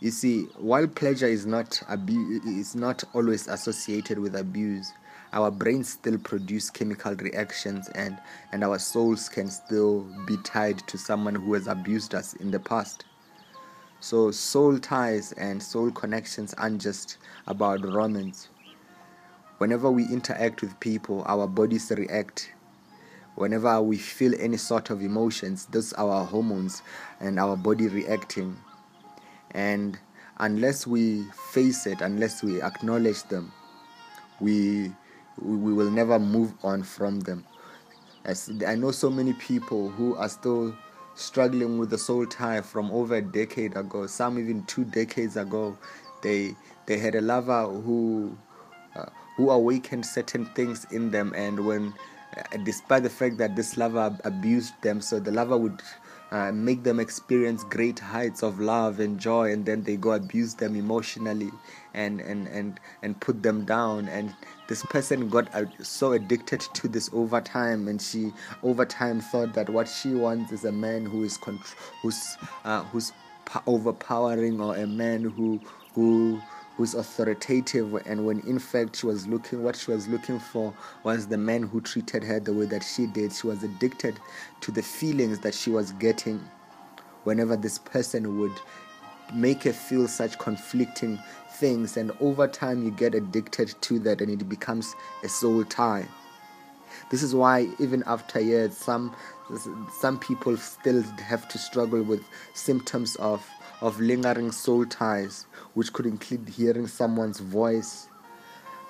You 0.00 0.10
see, 0.10 0.44
while 0.56 0.86
pleasure 0.86 1.26
is 1.26 1.44
not 1.44 1.82
abu- 1.88 2.40
is 2.46 2.74
not 2.74 3.04
always 3.12 3.48
associated 3.48 4.18
with 4.18 4.34
abuse, 4.34 4.90
our 5.32 5.50
brains 5.50 5.90
still 5.90 6.16
produce 6.18 6.70
chemical 6.70 7.14
reactions 7.16 7.88
and, 7.90 8.18
and 8.52 8.64
our 8.64 8.78
souls 8.78 9.28
can 9.28 9.50
still 9.50 10.06
be 10.26 10.36
tied 10.38 10.78
to 10.88 10.96
someone 10.96 11.34
who 11.34 11.52
has 11.52 11.66
abused 11.66 12.14
us 12.14 12.32
in 12.34 12.50
the 12.50 12.58
past. 12.58 13.04
So, 14.00 14.30
soul 14.30 14.78
ties 14.78 15.32
and 15.32 15.62
soul 15.62 15.90
connections 15.90 16.54
aren't 16.54 16.80
just 16.80 17.18
about 17.46 17.84
romance. 17.84 18.48
whenever 19.58 19.90
we 19.90 20.04
interact 20.04 20.62
with 20.62 20.78
people, 20.80 21.22
our 21.26 21.46
bodies 21.46 21.92
react. 21.94 22.50
Whenever 23.34 23.80
we 23.82 23.98
feel 23.98 24.32
any 24.40 24.56
sort 24.56 24.88
of 24.90 25.02
emotions, 25.02 25.66
those 25.66 25.92
are 25.94 26.08
our 26.08 26.24
hormones 26.24 26.82
and 27.20 27.38
our 27.38 27.56
body 27.56 27.88
reacting. 27.88 28.56
And 29.50 29.98
unless 30.38 30.86
we 30.86 31.24
face 31.52 31.86
it, 31.86 32.00
unless 32.00 32.42
we 32.42 32.62
acknowledge 32.62 33.22
them, 33.24 33.52
we 34.40 34.92
we 35.38 35.72
will 35.72 35.90
never 35.90 36.18
move 36.18 36.54
on 36.62 36.82
from 36.82 37.20
them. 37.20 37.44
As 38.24 38.50
I 38.66 38.76
know 38.76 38.90
so 38.92 39.10
many 39.10 39.32
people 39.34 39.90
who 39.90 40.16
are 40.16 40.28
still 40.28 40.74
struggling 41.20 41.78
with 41.78 41.90
the 41.90 41.98
soul 41.98 42.26
tie 42.26 42.60
from 42.60 42.90
over 42.90 43.16
a 43.16 43.22
decade 43.22 43.76
ago, 43.76 44.06
some 44.06 44.38
even 44.38 44.64
two 44.64 44.84
decades 44.84 45.36
ago. 45.36 45.76
They 46.22 46.54
they 46.86 46.98
had 46.98 47.14
a 47.14 47.20
lover 47.20 47.66
who 47.66 48.36
uh, 48.96 49.06
who 49.36 49.50
awakened 49.50 50.04
certain 50.04 50.46
things 50.46 50.86
in 50.90 51.10
them, 51.10 51.32
and 51.36 51.66
when 51.66 51.94
uh, 52.36 52.56
despite 52.64 53.02
the 53.02 53.10
fact 53.10 53.38
that 53.38 53.56
this 53.56 53.76
lover 53.76 54.16
abused 54.24 54.74
them, 54.82 55.00
so 55.00 55.20
the 55.20 55.32
lover 55.32 55.56
would 55.56 55.82
uh, 56.30 56.52
make 56.52 56.84
them 56.84 57.00
experience 57.00 57.64
great 57.64 57.98
heights 57.98 58.42
of 58.42 58.60
love 58.60 59.00
and 59.00 59.18
joy 59.18 59.52
and 59.52 59.66
then 59.66 59.82
they 59.82 59.96
go 59.96 60.12
abuse 60.12 60.54
them 60.54 60.76
emotionally 60.76 61.50
and 61.94 62.20
and 62.20 62.46
and 62.46 62.78
and 63.02 63.20
put 63.20 63.42
them 63.42 63.64
down 63.64 64.08
and 64.08 64.32
this 64.70 64.84
person 64.84 65.28
got 65.28 65.52
uh, 65.52 65.64
so 65.82 66.12
addicted 66.12 66.60
to 66.60 66.86
this 66.86 67.10
over 67.12 67.40
time 67.40 67.88
and 67.88 68.00
she 68.00 68.32
over 68.62 68.86
time 68.86 69.20
thought 69.20 69.52
that 69.52 69.68
what 69.68 69.88
she 69.88 70.14
wants 70.14 70.52
is 70.52 70.64
a 70.64 70.70
man 70.70 71.04
who 71.04 71.24
is 71.24 71.36
contr- 71.36 71.74
who's 72.00 72.36
uh, 72.64 72.84
who's 72.84 73.12
overpowering 73.66 74.60
or 74.60 74.76
a 74.76 74.86
man 74.86 75.24
who 75.24 75.60
who 75.94 76.40
who's 76.76 76.94
authoritative. 76.94 77.92
And 78.06 78.24
when 78.24 78.38
in 78.46 78.60
fact 78.60 78.96
she 78.96 79.06
was 79.06 79.26
looking 79.26 79.64
what 79.64 79.74
she 79.74 79.90
was 79.90 80.06
looking 80.06 80.38
for 80.38 80.72
was 81.02 81.26
the 81.26 81.36
man 81.36 81.64
who 81.64 81.80
treated 81.80 82.22
her 82.22 82.38
the 82.38 82.52
way 82.52 82.66
that 82.66 82.84
she 82.84 83.08
did. 83.08 83.32
She 83.32 83.48
was 83.48 83.64
addicted 83.64 84.20
to 84.60 84.70
the 84.70 84.82
feelings 84.82 85.40
that 85.40 85.52
she 85.52 85.70
was 85.70 85.90
getting 85.92 86.40
whenever 87.24 87.56
this 87.56 87.78
person 87.78 88.38
would 88.38 88.56
make 89.34 89.64
her 89.64 89.72
feel 89.72 90.08
such 90.08 90.38
conflicting 90.38 91.18
things 91.52 91.96
and 91.96 92.12
over 92.20 92.46
time 92.46 92.82
you 92.82 92.90
get 92.90 93.14
addicted 93.14 93.74
to 93.80 93.98
that 93.98 94.20
and 94.20 94.30
it 94.30 94.48
becomes 94.48 94.94
a 95.24 95.28
soul 95.28 95.64
tie 95.64 96.06
this 97.10 97.22
is 97.22 97.34
why 97.34 97.68
even 97.78 98.02
after 98.06 98.40
years 98.40 98.76
some 98.76 99.14
some 99.98 100.18
people 100.18 100.56
still 100.56 101.02
have 101.02 101.48
to 101.48 101.58
struggle 101.58 102.02
with 102.02 102.22
symptoms 102.54 103.16
of 103.16 103.44
of 103.80 103.98
lingering 103.98 104.52
soul 104.52 104.84
ties, 104.84 105.46
which 105.74 105.92
could 105.92 106.06
include 106.06 106.48
hearing 106.48 106.86
someone's 106.86 107.40
voice. 107.40 108.08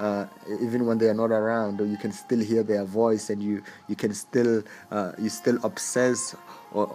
Uh, 0.01 0.27
even 0.63 0.87
when 0.87 0.97
they 0.97 1.09
are 1.09 1.15
not 1.15 1.31
around, 1.31 1.79
you 1.79 1.99
can 1.99 2.11
still 2.11 2.41
hear 2.41 2.63
their 2.63 2.85
voice, 2.85 3.29
and 3.29 3.43
you 3.43 3.63
you 3.87 3.95
can 3.95 4.15
still 4.15 4.63
uh, 4.91 5.13
you 5.19 5.29
still 5.29 5.59
obsess 5.63 6.35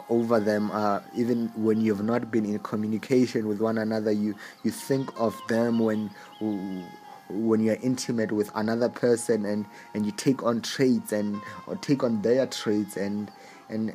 over 0.09 0.39
them. 0.39 0.71
Uh, 0.71 1.01
even 1.15 1.49
when 1.55 1.79
you 1.79 1.93
have 1.93 2.03
not 2.03 2.31
been 2.31 2.45
in 2.45 2.57
communication 2.59 3.47
with 3.47 3.61
one 3.61 3.77
another, 3.77 4.11
you 4.11 4.33
you 4.63 4.71
think 4.71 5.07
of 5.19 5.39
them 5.49 5.77
when 5.77 6.09
when 7.29 7.63
you're 7.63 7.77
intimate 7.83 8.31
with 8.31 8.49
another 8.55 8.89
person, 8.89 9.45
and 9.45 9.67
and 9.93 10.03
you 10.03 10.11
take 10.11 10.41
on 10.41 10.61
traits 10.61 11.11
and 11.11 11.39
or 11.67 11.75
take 11.75 12.03
on 12.03 12.23
their 12.23 12.47
traits, 12.47 12.97
and 12.97 13.31
and 13.69 13.93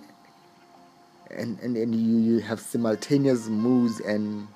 and, 1.33 1.59
and, 1.61 1.77
and 1.77 1.95
you, 1.95 2.19
you 2.19 2.39
have 2.41 2.61
simultaneous 2.61 3.49
moods 3.49 4.01
and 4.01 4.47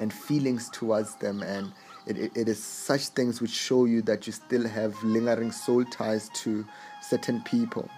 and 0.00 0.12
feelings 0.12 0.70
towards 0.70 1.14
them 1.16 1.42
and 1.42 1.72
it, 2.08 2.18
it, 2.18 2.32
it 2.34 2.48
is 2.48 2.62
such 2.62 3.08
things 3.08 3.40
which 3.40 3.50
show 3.50 3.84
you 3.84 4.02
that 4.02 4.26
you 4.26 4.32
still 4.32 4.66
have 4.66 5.00
lingering 5.04 5.52
soul 5.52 5.84
ties 5.84 6.30
to 6.30 6.66
certain 7.02 7.42
people. 7.42 7.88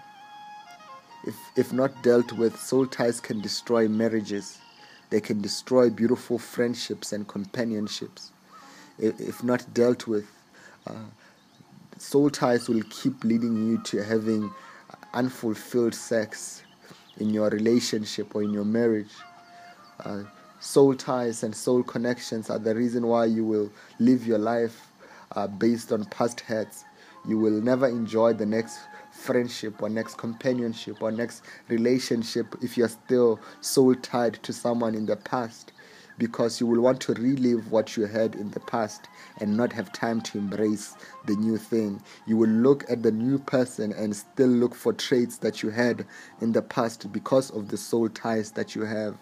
If 1.25 1.35
if 1.55 1.71
not 1.71 2.03
dealt 2.03 2.33
with 2.33 2.59
soul 2.59 2.85
ties 2.87 3.19
can 3.19 3.41
destroy 3.41 3.87
marriages. 3.87 4.57
They 5.09 5.21
can 5.21 5.41
destroy 5.41 5.89
beautiful 5.89 6.39
friendships 6.39 7.11
and 7.11 7.27
companionships. 7.27 8.31
If, 8.97 9.19
if 9.19 9.43
not 9.43 9.73
dealt 9.73 10.07
with 10.07 10.25
uh, 10.87 11.09
soul 11.97 12.29
ties 12.29 12.67
will 12.69 12.83
keep 12.89 13.23
leading 13.23 13.55
you 13.67 13.77
to 13.83 14.03
having 14.03 14.51
unfulfilled 15.13 15.93
sex 15.93 16.63
in 17.17 17.29
your 17.29 17.49
relationship 17.49 18.35
or 18.35 18.43
in 18.43 18.51
your 18.51 18.65
marriage. 18.65 19.11
Uh, 19.99 20.23
soul 20.61 20.93
ties 20.93 21.41
and 21.41 21.55
soul 21.55 21.81
connections 21.81 22.51
are 22.51 22.59
the 22.59 22.75
reason 22.75 23.07
why 23.07 23.25
you 23.25 23.43
will 23.43 23.71
live 23.97 24.27
your 24.27 24.37
life 24.37 24.91
uh, 25.35 25.47
based 25.47 25.91
on 25.91 26.05
past 26.05 26.39
hurts. 26.41 26.85
You 27.27 27.39
will 27.39 27.59
never 27.59 27.87
enjoy 27.87 28.33
the 28.33 28.45
next 28.45 28.77
friendship 29.11 29.81
or 29.81 29.89
next 29.89 30.19
companionship 30.19 31.01
or 31.01 31.11
next 31.11 31.41
relationship 31.67 32.55
if 32.61 32.77
you're 32.77 32.89
still 32.89 33.39
soul 33.61 33.95
tied 33.95 34.35
to 34.43 34.53
someone 34.53 34.93
in 34.93 35.07
the 35.07 35.15
past 35.15 35.71
because 36.19 36.59
you 36.59 36.67
will 36.67 36.81
want 36.81 37.01
to 37.01 37.13
relive 37.15 37.71
what 37.71 37.97
you 37.97 38.05
had 38.05 38.35
in 38.35 38.51
the 38.51 38.59
past 38.59 39.07
and 39.39 39.57
not 39.57 39.73
have 39.73 39.91
time 39.91 40.21
to 40.21 40.37
embrace 40.37 40.93
the 41.25 41.35
new 41.37 41.57
thing. 41.57 41.99
You 42.27 42.37
will 42.37 42.49
look 42.49 42.85
at 42.87 43.01
the 43.01 43.11
new 43.11 43.39
person 43.39 43.93
and 43.93 44.15
still 44.15 44.49
look 44.49 44.75
for 44.75 44.93
traits 44.93 45.37
that 45.37 45.63
you 45.63 45.71
had 45.71 46.05
in 46.39 46.51
the 46.51 46.61
past 46.61 47.11
because 47.11 47.49
of 47.49 47.69
the 47.69 47.77
soul 47.77 48.09
ties 48.09 48.51
that 48.51 48.75
you 48.75 48.83
have. 48.83 49.17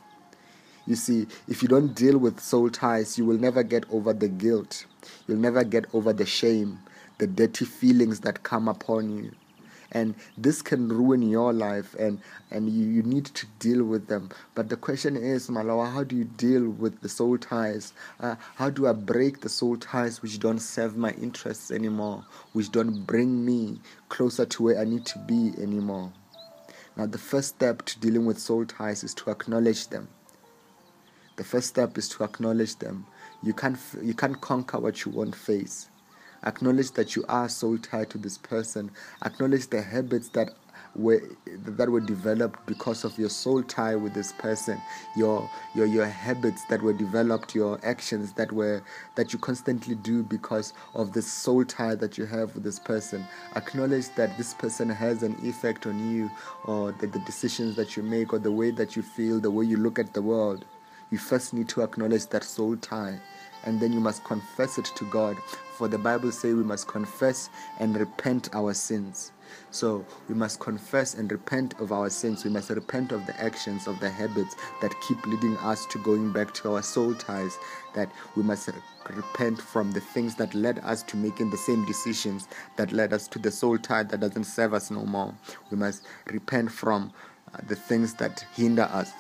You 0.90 0.96
see, 0.96 1.28
if 1.48 1.62
you 1.62 1.68
don't 1.68 1.94
deal 1.94 2.18
with 2.18 2.40
soul 2.40 2.72
ties, 2.72 3.16
you 3.16 3.24
will 3.24 3.38
never 3.38 3.62
get 3.62 3.86
over 3.92 4.12
the 4.12 4.28
guilt. 4.28 4.88
You'll 5.28 5.38
never 5.38 5.64
get 5.64 5.86
over 5.94 6.14
the 6.14 6.26
shame, 6.26 6.80
the 7.20 7.28
dirty 7.28 7.66
feelings 7.66 8.22
that 8.22 8.42
come 8.42 8.68
upon 8.68 9.16
you. 9.16 9.32
And 9.92 10.16
this 10.36 10.64
can 10.64 10.90
ruin 10.90 11.22
your 11.22 11.54
life 11.54 11.94
and 12.00 12.20
and 12.50 12.72
you, 12.72 12.88
you 12.88 13.04
need 13.04 13.26
to 13.26 13.46
deal 13.60 13.84
with 13.84 14.08
them. 14.08 14.32
But 14.56 14.70
the 14.70 14.78
question 14.78 15.16
is 15.16 15.48
malawa 15.48 15.94
how 15.94 16.04
do 16.04 16.16
you 16.16 16.24
deal 16.24 16.68
with 16.68 17.02
the 17.02 17.10
soul 17.10 17.38
ties? 17.38 17.94
Uh, 18.20 18.34
how 18.56 18.72
do 18.72 18.88
i 18.88 18.94
break 18.94 19.42
the 19.42 19.50
soul 19.50 19.78
ties 19.78 20.24
which 20.24 20.40
don't 20.40 20.58
serve 20.58 20.98
my 20.98 21.12
interests 21.12 21.70
anymore 21.70 22.26
which 22.54 22.72
don't 22.72 23.06
bring 23.06 23.46
me 23.46 23.80
closer 24.10 24.48
to 24.48 24.64
where 24.64 24.80
i 24.80 24.86
need 24.86 25.06
to 25.06 25.20
be 25.20 25.54
anymore? 25.62 26.12
Now 26.98 27.06
the 27.06 27.20
first 27.20 27.50
step 27.50 27.86
to 27.86 28.00
dealing 28.00 28.26
with 28.26 28.40
soul 28.40 28.66
ties 28.66 29.04
is 29.04 29.14
to 29.14 29.30
acknowledge 29.30 29.90
them 29.90 30.08
the 31.40 31.46
first 31.46 31.68
step 31.70 31.98
is 31.98 32.10
to 32.10 32.26
acknowledge 32.26 32.76
them. 32.76 33.06
You 33.44 33.54
can't 33.54 33.80
you 34.04 34.14
can't 34.14 34.40
conquer 34.42 34.78
what 34.78 35.06
you 35.06 35.12
won't 35.14 35.34
face. 35.34 35.88
Acknowledge 36.44 36.92
that 36.92 37.16
you 37.16 37.24
are 37.30 37.48
soul 37.48 37.78
tied 37.78 38.10
to 38.10 38.18
this 38.18 38.38
person. 38.38 38.92
Acknowledge 39.24 39.68
the 39.68 39.82
habits 39.82 40.28
that 40.30 40.50
were 40.98 41.22
that 41.46 41.90
were 41.90 42.02
developed 42.02 42.66
because 42.66 43.06
of 43.06 43.18
your 43.18 43.30
soul 43.30 43.64
tie 43.64 43.96
with 43.96 44.14
this 44.14 44.34
person. 44.34 44.82
Your 45.16 45.50
your 45.74 45.86
your 45.86 46.08
habits 46.08 46.66
that 46.66 46.82
were 46.82 46.92
developed 46.92 47.56
your 47.56 47.80
actions 47.84 48.34
that 48.34 48.52
were 48.52 48.82
that 49.16 49.32
you 49.32 49.40
constantly 49.40 49.96
do 49.96 50.24
because 50.24 50.74
of 50.94 51.14
the 51.14 51.22
soul 51.22 51.64
tie 51.64 51.96
that 51.96 52.18
you 52.18 52.26
have 52.26 52.54
with 52.54 52.66
this 52.66 52.80
person. 52.80 53.24
Acknowledge 53.56 54.10
that 54.16 54.38
this 54.38 54.54
person 54.54 54.90
has 54.90 55.24
an 55.24 55.38
effect 55.44 55.88
on 55.88 56.12
you 56.14 56.30
or 56.66 56.92
the, 56.92 57.08
the 57.08 57.20
decisions 57.20 57.78
that 57.78 57.96
you 57.96 58.04
make 58.04 58.34
or 58.34 58.40
the 58.40 58.52
way 58.52 58.72
that 58.72 58.98
you 58.98 59.02
feel 59.02 59.40
the 59.40 59.50
way 59.50 59.64
you 59.64 59.78
look 59.78 60.00
at 60.00 60.14
the 60.14 60.22
world 60.22 60.66
you 61.12 61.18
first 61.18 61.54
need 61.54 61.68
to 61.70 61.82
acknowledge 61.82 62.28
that 62.28 62.44
soul 62.44 62.76
tie 62.78 63.20
and 63.66 63.80
then 63.80 63.92
you 63.92 64.00
must 64.00 64.24
confess 64.24 64.78
it 64.78 64.86
to 64.86 65.06
God. 65.06 65.38
For 65.78 65.88
the 65.88 65.98
Bible 65.98 66.32
says 66.32 66.56
we 66.56 66.64
must 66.64 66.88
confess 66.88 67.50
and 67.80 67.98
repent 67.98 68.50
our 68.54 68.74
sins. 68.74 69.32
So 69.72 70.06
we 70.28 70.36
must 70.36 70.60
confess 70.60 71.16
and 71.16 71.32
repent 71.32 71.80
of 71.80 71.92
our 71.92 72.10
sins. 72.10 72.44
We 72.44 72.52
must 72.52 72.70
repent 72.70 73.12
of 73.12 73.26
the 73.26 73.40
actions, 73.42 73.88
of 73.88 74.00
the 74.00 74.10
habits 74.10 74.56
that 74.82 74.94
keep 75.02 75.26
leading 75.26 75.58
us 75.58 75.86
to 75.88 76.00
going 76.00 76.32
back 76.32 76.54
to 76.56 76.74
our 76.74 76.84
soul 76.84 77.16
ties. 77.16 77.58
That 77.96 78.12
we 78.36 78.44
must 78.44 78.70
repent 79.10 79.62
from 79.62 79.92
the 79.92 80.02
things 80.02 80.36
that 80.36 80.54
led 80.54 80.80
us 80.80 81.02
to 81.04 81.18
making 81.18 81.50
the 81.50 81.58
same 81.58 81.86
decisions 81.86 82.48
that 82.76 82.92
led 82.92 83.14
us 83.14 83.28
to 83.30 83.40
the 83.40 83.52
soul 83.52 83.78
tie 83.78 84.04
that 84.04 84.20
doesn't 84.20 84.44
serve 84.44 84.74
us 84.74 84.92
no 84.92 85.06
more. 85.06 85.34
We 85.72 85.78
must 85.78 86.06
repent 86.28 86.72
from 86.72 87.12
uh, 87.54 87.60
the 87.68 87.76
things 87.76 88.14
that 88.16 88.46
hinder 88.56 88.84
us 88.84 89.12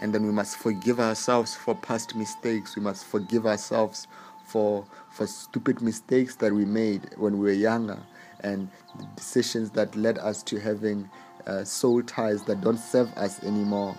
and 0.00 0.14
then 0.14 0.24
we 0.24 0.32
must 0.32 0.56
forgive 0.56 1.00
ourselves 1.00 1.54
for 1.54 1.74
past 1.74 2.14
mistakes. 2.14 2.76
We 2.76 2.82
must 2.82 3.04
forgive 3.04 3.46
ourselves 3.46 4.06
for 4.44 4.84
for 5.10 5.26
stupid 5.26 5.80
mistakes 5.80 6.36
that 6.36 6.52
we 6.52 6.64
made 6.64 7.10
when 7.16 7.38
we 7.38 7.46
were 7.46 7.52
younger 7.52 7.98
and 8.40 8.68
decisions 9.16 9.70
that 9.70 9.96
led 9.96 10.18
us 10.18 10.42
to 10.44 10.58
having 10.60 11.08
uh, 11.46 11.64
soul 11.64 12.02
ties 12.02 12.44
that 12.44 12.60
don't 12.60 12.78
serve 12.78 13.12
us 13.14 13.42
anymore. 13.44 13.96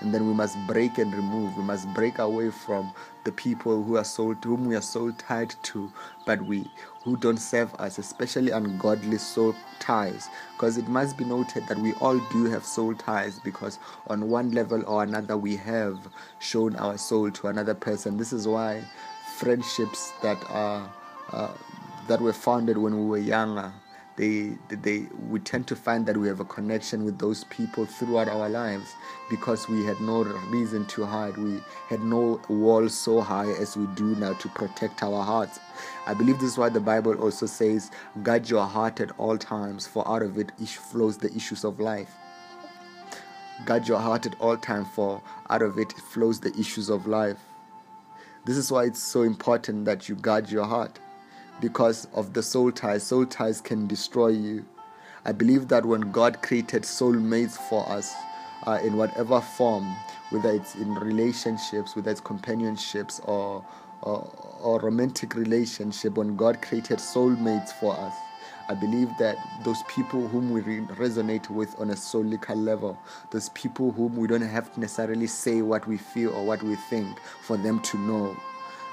And 0.00 0.12
then 0.12 0.26
we 0.26 0.34
must 0.34 0.56
break 0.66 0.98
and 0.98 1.14
remove. 1.14 1.56
We 1.56 1.62
must 1.62 1.88
break 1.94 2.18
away 2.18 2.50
from 2.50 2.92
the 3.24 3.32
people 3.32 3.82
who 3.82 3.96
are 3.96 4.04
soul 4.04 4.34
whom 4.34 4.66
we 4.66 4.76
are 4.76 4.82
soul 4.82 5.12
tied 5.12 5.54
to. 5.64 5.90
But 6.26 6.42
we 6.42 6.70
who 7.06 7.16
don't 7.16 7.38
serve 7.38 7.72
us 7.76 7.98
especially 7.98 8.50
ungodly 8.50 9.16
soul 9.16 9.54
ties. 9.78 10.28
Because 10.56 10.76
it 10.76 10.88
must 10.88 11.16
be 11.16 11.24
noted 11.24 11.64
that 11.68 11.78
we 11.78 11.92
all 12.00 12.18
do 12.32 12.46
have 12.46 12.64
soul 12.64 12.96
ties 12.96 13.38
because 13.38 13.78
on 14.08 14.28
one 14.28 14.50
level 14.50 14.82
or 14.88 15.04
another 15.04 15.36
we 15.36 15.54
have 15.54 15.96
shown 16.40 16.74
our 16.74 16.98
soul 16.98 17.30
to 17.30 17.46
another 17.46 17.74
person. 17.74 18.16
This 18.16 18.32
is 18.32 18.48
why 18.48 18.82
friendships 19.36 20.12
that 20.20 20.42
are 20.50 20.90
uh, 21.32 21.52
that 22.08 22.20
were 22.20 22.32
founded 22.32 22.76
when 22.76 22.98
we 22.98 23.06
were 23.06 23.24
younger, 23.24 23.72
they, 24.16 24.56
they, 24.70 25.06
we 25.28 25.40
tend 25.40 25.66
to 25.68 25.76
find 25.76 26.06
that 26.06 26.16
we 26.16 26.26
have 26.26 26.40
a 26.40 26.44
connection 26.44 27.04
with 27.04 27.18
those 27.18 27.44
people 27.44 27.84
throughout 27.84 28.28
our 28.28 28.48
lives 28.48 28.94
because 29.28 29.68
we 29.68 29.84
had 29.84 30.00
no 30.00 30.24
reason 30.48 30.86
to 30.86 31.04
hide. 31.04 31.36
We 31.36 31.60
had 31.88 32.00
no 32.00 32.40
wall 32.48 32.88
so 32.88 33.20
high 33.20 33.50
as 33.52 33.76
we 33.76 33.86
do 33.94 34.16
now 34.16 34.32
to 34.32 34.48
protect 34.48 35.02
our 35.02 35.22
hearts. 35.22 35.60
I 36.06 36.14
believe 36.14 36.38
this 36.38 36.52
is 36.52 36.58
why 36.58 36.70
the 36.70 36.80
Bible 36.80 37.14
also 37.20 37.44
says, 37.44 37.90
guard 38.22 38.48
your 38.48 38.64
heart 38.64 39.00
at 39.00 39.12
all 39.18 39.36
times, 39.36 39.86
for 39.86 40.06
out 40.08 40.22
of 40.22 40.38
it 40.38 40.50
flows 40.58 41.18
the 41.18 41.34
issues 41.34 41.62
of 41.62 41.78
life. 41.78 42.10
Guard 43.66 43.86
your 43.86 43.98
heart 43.98 44.24
at 44.24 44.40
all 44.40 44.56
times, 44.56 44.88
for 44.94 45.20
out 45.50 45.60
of 45.60 45.78
it 45.78 45.92
flows 45.92 46.40
the 46.40 46.58
issues 46.58 46.88
of 46.88 47.06
life. 47.06 47.38
This 48.46 48.56
is 48.56 48.72
why 48.72 48.84
it's 48.84 49.02
so 49.02 49.22
important 49.22 49.84
that 49.84 50.08
you 50.08 50.14
guard 50.14 50.50
your 50.50 50.64
heart 50.64 51.00
because 51.60 52.06
of 52.14 52.32
the 52.32 52.42
soul 52.42 52.72
ties. 52.72 53.02
Soul 53.04 53.26
ties 53.26 53.60
can 53.60 53.86
destroy 53.86 54.28
you. 54.28 54.64
I 55.24 55.32
believe 55.32 55.68
that 55.68 55.84
when 55.84 56.12
God 56.12 56.42
created 56.42 56.82
soulmates 56.82 57.56
for 57.68 57.88
us 57.88 58.14
uh, 58.66 58.78
in 58.84 58.96
whatever 58.96 59.40
form, 59.40 59.84
whether 60.30 60.50
it's 60.50 60.74
in 60.76 60.94
relationships, 60.94 61.96
whether 61.96 62.10
it's 62.10 62.20
companionships 62.20 63.20
or, 63.24 63.64
or, 64.02 64.30
or 64.60 64.80
romantic 64.80 65.34
relationship, 65.34 66.16
when 66.16 66.36
God 66.36 66.62
created 66.62 66.98
soulmates 66.98 67.70
for 67.70 67.98
us, 67.98 68.14
I 68.68 68.74
believe 68.74 69.10
that 69.18 69.36
those 69.64 69.82
people 69.84 70.26
whom 70.26 70.50
we 70.50 70.60
re- 70.60 70.80
resonate 70.96 71.48
with 71.50 71.78
on 71.80 71.90
a 71.90 71.94
soulical 71.94 72.56
level, 72.56 72.98
those 73.30 73.48
people 73.50 73.92
whom 73.92 74.16
we 74.16 74.26
don't 74.26 74.42
have 74.42 74.72
to 74.74 74.80
necessarily 74.80 75.28
say 75.28 75.62
what 75.62 75.86
we 75.86 75.96
feel 75.96 76.32
or 76.32 76.44
what 76.44 76.62
we 76.62 76.74
think 76.74 77.20
for 77.42 77.56
them 77.56 77.80
to 77.80 77.98
know. 77.98 78.36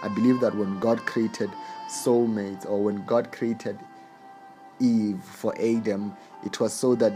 I 0.03 0.09
believe 0.09 0.41
that 0.41 0.53
when 0.53 0.79
God 0.79 1.05
created 1.05 1.49
soulmates 1.87 2.69
or 2.69 2.83
when 2.83 3.05
God 3.05 3.31
created 3.31 3.79
Eve 4.79 5.23
for 5.23 5.55
Adam, 5.55 6.15
it 6.45 6.59
was 6.59 6.73
so 6.73 6.93
that 6.95 7.13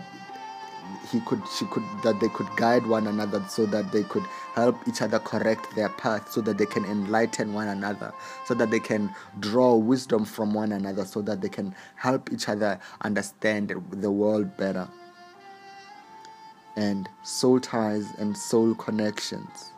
he 1.11 1.19
could 1.21 1.41
she 1.57 1.65
could 1.65 1.83
that 2.03 2.17
they 2.21 2.29
could 2.29 2.47
guide 2.55 2.85
one 2.87 3.07
another 3.07 3.43
so 3.49 3.65
that 3.65 3.91
they 3.91 4.03
could 4.03 4.23
help 4.53 4.87
each 4.87 5.01
other 5.01 5.19
correct 5.19 5.75
their 5.75 5.89
path 5.89 6.31
so 6.31 6.39
that 6.39 6.57
they 6.57 6.65
can 6.65 6.85
enlighten 6.85 7.53
one 7.53 7.67
another 7.67 8.13
so 8.45 8.53
that 8.53 8.71
they 8.71 8.79
can 8.79 9.13
draw 9.41 9.75
wisdom 9.75 10.23
from 10.23 10.53
one 10.53 10.71
another 10.71 11.03
so 11.03 11.21
that 11.21 11.41
they 11.41 11.49
can 11.49 11.75
help 11.95 12.31
each 12.31 12.47
other 12.47 12.79
understand 13.01 13.73
the 13.91 14.11
world 14.11 14.55
better. 14.55 14.87
And 16.77 17.09
soul 17.23 17.59
ties 17.59 18.05
and 18.17 18.37
soul 18.37 18.73
connections 18.75 19.73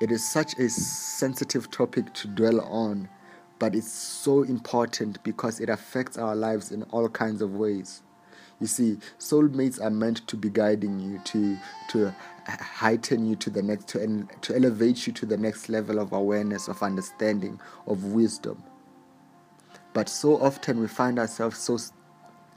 it 0.00 0.10
is 0.10 0.28
such 0.28 0.58
a 0.58 0.68
sensitive 0.68 1.70
topic 1.70 2.12
to 2.14 2.28
dwell 2.28 2.60
on 2.60 3.08
but 3.58 3.74
it's 3.74 3.90
so 3.90 4.42
important 4.42 5.22
because 5.22 5.60
it 5.60 5.68
affects 5.68 6.18
our 6.18 6.34
lives 6.34 6.72
in 6.72 6.82
all 6.84 7.08
kinds 7.08 7.40
of 7.40 7.54
ways. 7.54 8.02
You 8.60 8.66
see, 8.66 8.98
soulmates 9.18 9.80
are 9.80 9.90
meant 9.90 10.26
to 10.28 10.36
be 10.36 10.48
guiding 10.48 11.00
you, 11.00 11.18
to 11.24 11.56
to 11.88 12.14
heighten 12.46 13.26
you 13.26 13.36
to 13.36 13.50
the 13.50 13.62
next, 13.62 13.88
to 13.88 14.28
to 14.42 14.54
elevate 14.54 15.06
you 15.06 15.12
to 15.14 15.26
the 15.26 15.36
next 15.36 15.68
level 15.68 15.98
of 15.98 16.12
awareness, 16.12 16.68
of 16.68 16.82
understanding, 16.82 17.60
of 17.86 18.04
wisdom. 18.04 18.62
But 19.92 20.08
so 20.08 20.40
often 20.40 20.80
we 20.80 20.88
find 20.88 21.18
ourselves 21.18 21.58
so 21.58 21.78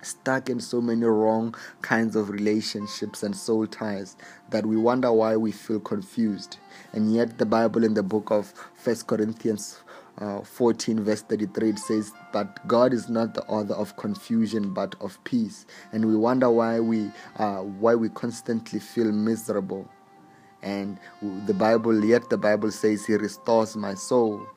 stuck 0.01 0.49
in 0.49 0.59
so 0.59 0.81
many 0.81 1.05
wrong 1.05 1.55
kinds 1.81 2.15
of 2.15 2.29
relationships 2.29 3.23
and 3.23 3.35
soul 3.35 3.67
ties 3.67 4.15
that 4.49 4.65
we 4.65 4.77
wonder 4.77 5.11
why 5.11 5.35
we 5.35 5.51
feel 5.51 5.79
confused. 5.79 6.57
And 6.93 7.13
yet, 7.13 7.37
the 7.37 7.45
Bible 7.45 7.83
in 7.83 7.93
the 7.93 8.03
book 8.03 8.31
of 8.31 8.53
First 8.73 9.07
Corinthians 9.07 9.79
uh, 10.19 10.41
14 10.41 11.03
verse 11.03 11.21
33 11.21 11.69
it 11.69 11.79
says 11.79 12.11
but 12.33 12.65
god 12.67 12.91
is 12.91 13.07
not 13.07 13.35
the 13.35 13.43
author 13.43 13.75
of 13.75 13.95
confusion 13.97 14.73
but 14.73 14.95
of 14.99 15.23
peace. 15.23 15.65
And 15.91 16.05
we 16.05 16.15
wonder 16.15 16.49
why 16.49 16.79
we 16.79 17.11
uh, 17.37 17.59
why 17.59 17.95
we 17.95 18.09
constantly 18.09 18.79
feel 18.79 19.11
miserable. 19.11 19.87
And 20.63 20.97
the 21.45 21.53
bible 21.53 22.03
yet 22.03 22.29
the 22.29 22.37
bible 22.37 22.71
says 22.71 23.05
he 23.05 23.13
restores 23.13 23.75
my 23.75 23.93
soul 23.93 24.47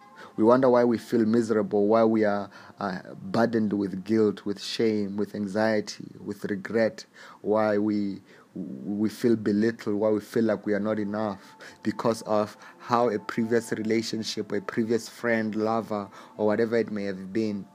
we 0.40 0.46
wonder 0.46 0.70
why 0.70 0.84
we 0.84 0.96
feel 0.96 1.26
miserable, 1.26 1.86
why 1.86 2.02
we 2.02 2.24
are 2.24 2.48
uh, 2.78 3.00
burdened 3.24 3.74
with 3.74 4.04
guilt, 4.04 4.46
with 4.46 4.58
shame, 4.58 5.18
with 5.18 5.34
anxiety, 5.34 6.16
with 6.18 6.46
regret, 6.46 7.04
why 7.42 7.76
we 7.76 8.22
we 8.54 9.10
feel 9.10 9.36
belittled, 9.36 9.96
why 9.96 10.08
we 10.08 10.18
feel 10.20 10.44
like 10.44 10.64
we 10.64 10.72
are 10.72 10.80
not 10.80 10.98
enough 10.98 11.38
because 11.82 12.22
of 12.22 12.56
how 12.78 13.10
a 13.10 13.18
previous 13.18 13.70
relationship, 13.72 14.50
a 14.52 14.62
previous 14.62 15.10
friend, 15.10 15.54
lover, 15.56 16.08
or 16.38 16.46
whatever 16.46 16.78
it 16.78 16.90
may 16.90 17.04
have 17.04 17.34
been, 17.34 17.66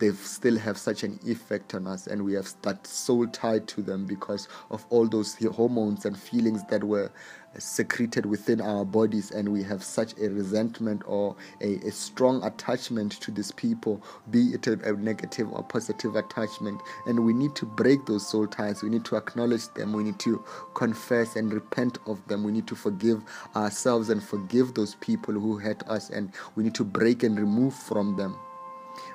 they 0.00 0.10
still 0.12 0.58
have 0.58 0.76
such 0.76 1.02
an 1.02 1.18
effect 1.24 1.74
on 1.74 1.86
us, 1.86 2.06
and 2.06 2.22
we 2.22 2.34
have 2.34 2.52
that 2.60 2.86
soul 2.86 3.26
tied 3.28 3.66
to 3.68 3.82
them 3.82 4.04
because 4.04 4.48
of 4.70 4.84
all 4.90 5.08
those 5.08 5.34
hormones 5.56 6.04
and 6.04 6.18
feelings 6.18 6.62
that 6.68 6.84
were 6.84 7.10
secreted 7.58 8.26
within 8.26 8.60
our 8.60 8.84
bodies 8.84 9.30
and 9.30 9.48
we 9.48 9.62
have 9.62 9.82
such 9.82 10.14
a 10.18 10.28
resentment 10.28 11.02
or 11.06 11.34
a, 11.60 11.76
a 11.86 11.90
strong 11.90 12.42
attachment 12.44 13.12
to 13.12 13.30
these 13.30 13.52
people, 13.52 14.02
be 14.30 14.54
it 14.54 14.66
a, 14.66 14.72
a, 14.88 14.92
negative 14.92 15.52
or 15.52 15.62
positive 15.62 16.16
attachment. 16.16 16.80
And 17.06 17.24
we 17.24 17.32
need 17.32 17.54
to 17.56 17.66
break 17.66 18.06
those 18.06 18.26
soul 18.26 18.46
ties. 18.46 18.82
We 18.82 18.90
need 18.90 19.04
to 19.06 19.16
acknowledge 19.16 19.68
them. 19.74 19.92
We 19.92 20.04
need 20.04 20.18
to 20.20 20.44
confess 20.74 21.36
and 21.36 21.52
repent 21.52 21.98
of 22.06 22.26
them. 22.28 22.44
We 22.44 22.52
need 22.52 22.66
to 22.68 22.76
forgive 22.76 23.22
ourselves 23.56 24.10
and 24.10 24.22
forgive 24.22 24.74
those 24.74 24.94
people 24.96 25.34
who 25.34 25.58
hurt 25.58 25.82
us. 25.88 26.10
And 26.10 26.32
we 26.54 26.64
need 26.64 26.74
to 26.76 26.84
break 26.84 27.22
and 27.22 27.38
remove 27.38 27.74
from 27.74 28.16
them 28.16 28.36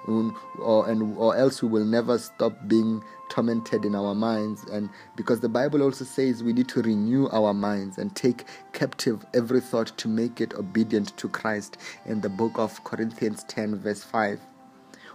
or 0.08 0.90
and 0.90 1.18
or 1.18 1.36
else 1.36 1.62
we 1.62 1.70
will 1.70 1.86
never 1.86 2.18
stop 2.18 2.54
being 2.68 3.04
tormented 3.30 3.86
in 3.86 3.96
our 3.96 4.14
minds. 4.14 4.64
And 4.66 4.90
because 5.16 5.40
the 5.40 5.50
bible 5.50 5.82
also 5.82 6.06
says 6.06 6.44
we 6.44 6.54
need 6.54 6.68
to 6.70 6.82
renew 6.82 7.28
our 7.30 7.54
minds 7.54 7.98
and 7.98 8.16
take 8.16 8.46
captive 8.74 9.26
every 9.34 9.62
thought 9.62 9.98
to 9.98 10.08
make 10.08 10.42
it 10.42 10.54
obedient 10.54 11.16
to 11.18 11.30
christ 11.30 11.78
in 12.06 12.22
the 12.22 12.30
book 12.30 12.54
of 12.56 12.84
corinthians 12.84 13.44
10 13.46 13.78
verse 13.78 14.04
5 14.04 14.40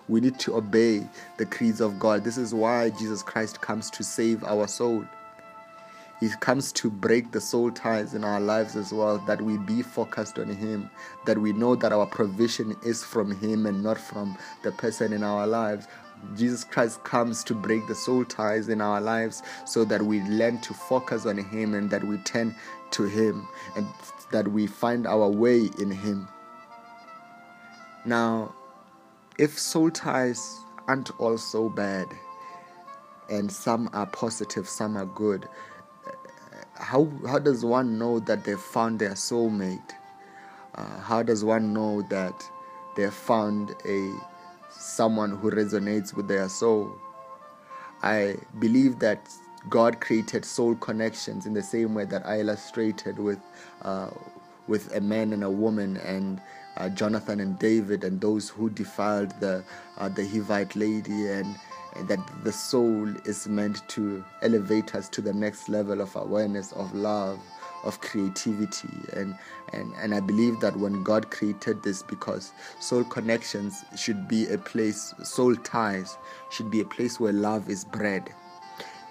we 0.08 0.20
need 0.20 0.38
to 0.40 0.56
obey 0.56 1.06
the 1.36 1.46
creeds 1.46 1.80
of 1.80 1.98
god. 2.00 2.24
This 2.24 2.36
is 2.36 2.52
why 2.52 2.90
jesus 2.90 3.22
christ 3.22 3.60
comes 3.60 3.90
to 3.90 4.02
save 4.02 4.42
our 4.44 4.66
soul 4.66 5.04
he 6.20 6.28
comes 6.40 6.70
to 6.72 6.90
break 6.90 7.32
the 7.32 7.40
soul 7.40 7.70
ties 7.70 8.12
in 8.12 8.24
our 8.24 8.40
lives 8.40 8.76
as 8.76 8.92
well, 8.92 9.16
that 9.26 9.40
we 9.40 9.56
be 9.56 9.80
focused 9.80 10.38
on 10.38 10.48
Him, 10.48 10.90
that 11.24 11.38
we 11.38 11.54
know 11.54 11.74
that 11.74 11.94
our 11.94 12.04
provision 12.04 12.76
is 12.84 13.02
from 13.02 13.34
Him 13.34 13.64
and 13.64 13.82
not 13.82 13.96
from 13.96 14.36
the 14.62 14.70
person 14.72 15.14
in 15.14 15.22
our 15.22 15.46
lives. 15.46 15.88
Jesus 16.36 16.62
Christ 16.62 17.02
comes 17.04 17.42
to 17.44 17.54
break 17.54 17.86
the 17.86 17.94
soul 17.94 18.26
ties 18.26 18.68
in 18.68 18.82
our 18.82 19.00
lives 19.00 19.42
so 19.64 19.82
that 19.86 20.02
we 20.02 20.20
learn 20.24 20.60
to 20.60 20.74
focus 20.74 21.24
on 21.24 21.38
Him 21.38 21.72
and 21.72 21.88
that 21.88 22.04
we 22.04 22.18
turn 22.18 22.54
to 22.90 23.04
Him 23.04 23.48
and 23.74 23.86
that 24.30 24.46
we 24.46 24.66
find 24.66 25.06
our 25.06 25.28
way 25.28 25.70
in 25.78 25.90
Him. 25.90 26.28
Now, 28.04 28.54
if 29.38 29.58
soul 29.58 29.90
ties 29.90 30.58
aren't 30.86 31.18
all 31.18 31.38
so 31.38 31.70
bad, 31.70 32.08
and 33.30 33.50
some 33.50 33.88
are 33.92 34.06
positive, 34.06 34.68
some 34.68 34.96
are 34.96 35.06
good, 35.06 35.48
how 36.80 37.08
how 37.26 37.38
does 37.38 37.64
one 37.64 37.98
know 37.98 38.18
that 38.20 38.44
they 38.44 38.54
found 38.54 38.98
their 38.98 39.10
soulmate? 39.12 39.92
Uh, 40.74 41.00
how 41.00 41.22
does 41.22 41.44
one 41.44 41.72
know 41.72 42.02
that 42.02 42.42
they 42.96 43.08
found 43.10 43.74
a 43.86 44.12
someone 44.70 45.30
who 45.36 45.50
resonates 45.50 46.14
with 46.14 46.26
their 46.26 46.48
soul? 46.48 46.90
I 48.02 48.36
believe 48.58 48.98
that 49.00 49.28
God 49.68 50.00
created 50.00 50.44
soul 50.44 50.74
connections 50.74 51.44
in 51.44 51.52
the 51.52 51.62
same 51.62 51.94
way 51.94 52.06
that 52.06 52.26
I 52.26 52.40
illustrated 52.40 53.18
with 53.18 53.40
uh, 53.82 54.10
with 54.66 54.94
a 54.96 55.00
man 55.00 55.32
and 55.32 55.44
a 55.44 55.50
woman 55.50 55.98
and 55.98 56.40
uh, 56.76 56.88
Jonathan 56.88 57.40
and 57.40 57.58
David 57.58 58.04
and 58.04 58.20
those 58.20 58.48
who 58.48 58.70
defiled 58.70 59.38
the 59.40 59.62
uh, 59.98 60.08
the 60.08 60.22
Hivite 60.22 60.76
lady 60.76 61.28
and 61.28 61.56
that 62.06 62.20
the 62.44 62.52
soul 62.52 63.08
is 63.24 63.48
meant 63.48 63.86
to 63.88 64.24
elevate 64.42 64.94
us 64.94 65.08
to 65.10 65.20
the 65.20 65.32
next 65.32 65.68
level 65.68 66.00
of 66.00 66.14
awareness, 66.16 66.72
of 66.72 66.94
love, 66.94 67.40
of 67.84 68.00
creativity. 68.00 68.88
And, 69.14 69.36
and, 69.72 69.92
and 69.94 70.14
I 70.14 70.20
believe 70.20 70.60
that 70.60 70.76
when 70.76 71.02
God 71.02 71.30
created 71.30 71.82
this, 71.82 72.02
because 72.02 72.52
soul 72.80 73.04
connections 73.04 73.84
should 73.96 74.28
be 74.28 74.46
a 74.48 74.58
place, 74.58 75.14
soul 75.22 75.56
ties 75.56 76.16
should 76.50 76.70
be 76.70 76.80
a 76.80 76.84
place 76.84 77.18
where 77.18 77.32
love 77.32 77.68
is 77.68 77.84
bred 77.84 78.34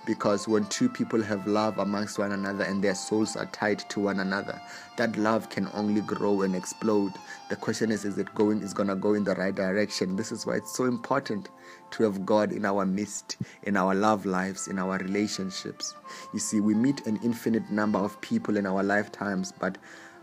because 0.09 0.47
when 0.47 0.65
two 0.69 0.89
people 0.89 1.21
have 1.21 1.45
love 1.45 1.77
amongst 1.77 2.17
one 2.17 2.31
another 2.31 2.63
and 2.63 2.83
their 2.83 2.95
souls 2.95 3.35
are 3.35 3.45
tied 3.51 3.77
to 3.77 3.99
one 3.99 4.21
another 4.21 4.59
that 4.97 5.15
love 5.17 5.51
can 5.51 5.69
only 5.75 6.01
grow 6.01 6.41
and 6.41 6.55
explode. 6.55 7.13
The 7.51 7.55
question 7.55 7.91
is 7.91 8.05
is 8.05 8.17
it 8.17 8.33
going 8.33 8.63
is 8.63 8.73
going 8.73 8.89
to 8.89 8.95
go 8.95 9.13
in 9.13 9.23
the 9.23 9.35
right 9.35 9.53
direction? 9.53 10.15
This 10.15 10.31
is 10.31 10.47
why 10.47 10.55
it's 10.55 10.75
so 10.75 10.85
important 10.85 11.49
to 11.91 12.01
have 12.01 12.25
god 12.25 12.51
in 12.51 12.65
our 12.65 12.87
midst 12.87 13.37
in 13.61 13.77
our 13.77 13.93
love 13.93 14.25
lives 14.25 14.67
in 14.67 14.79
our 14.79 14.97
relationships. 14.97 15.93
You 16.33 16.39
see 16.39 16.59
we 16.59 16.73
meet 16.73 17.05
an 17.05 17.19
infinite 17.23 17.69
number 17.69 17.99
of 17.99 18.19
people 18.19 18.57
in 18.57 18.65
our 18.65 18.81
lifetimes 18.81 19.51
but 19.51 19.77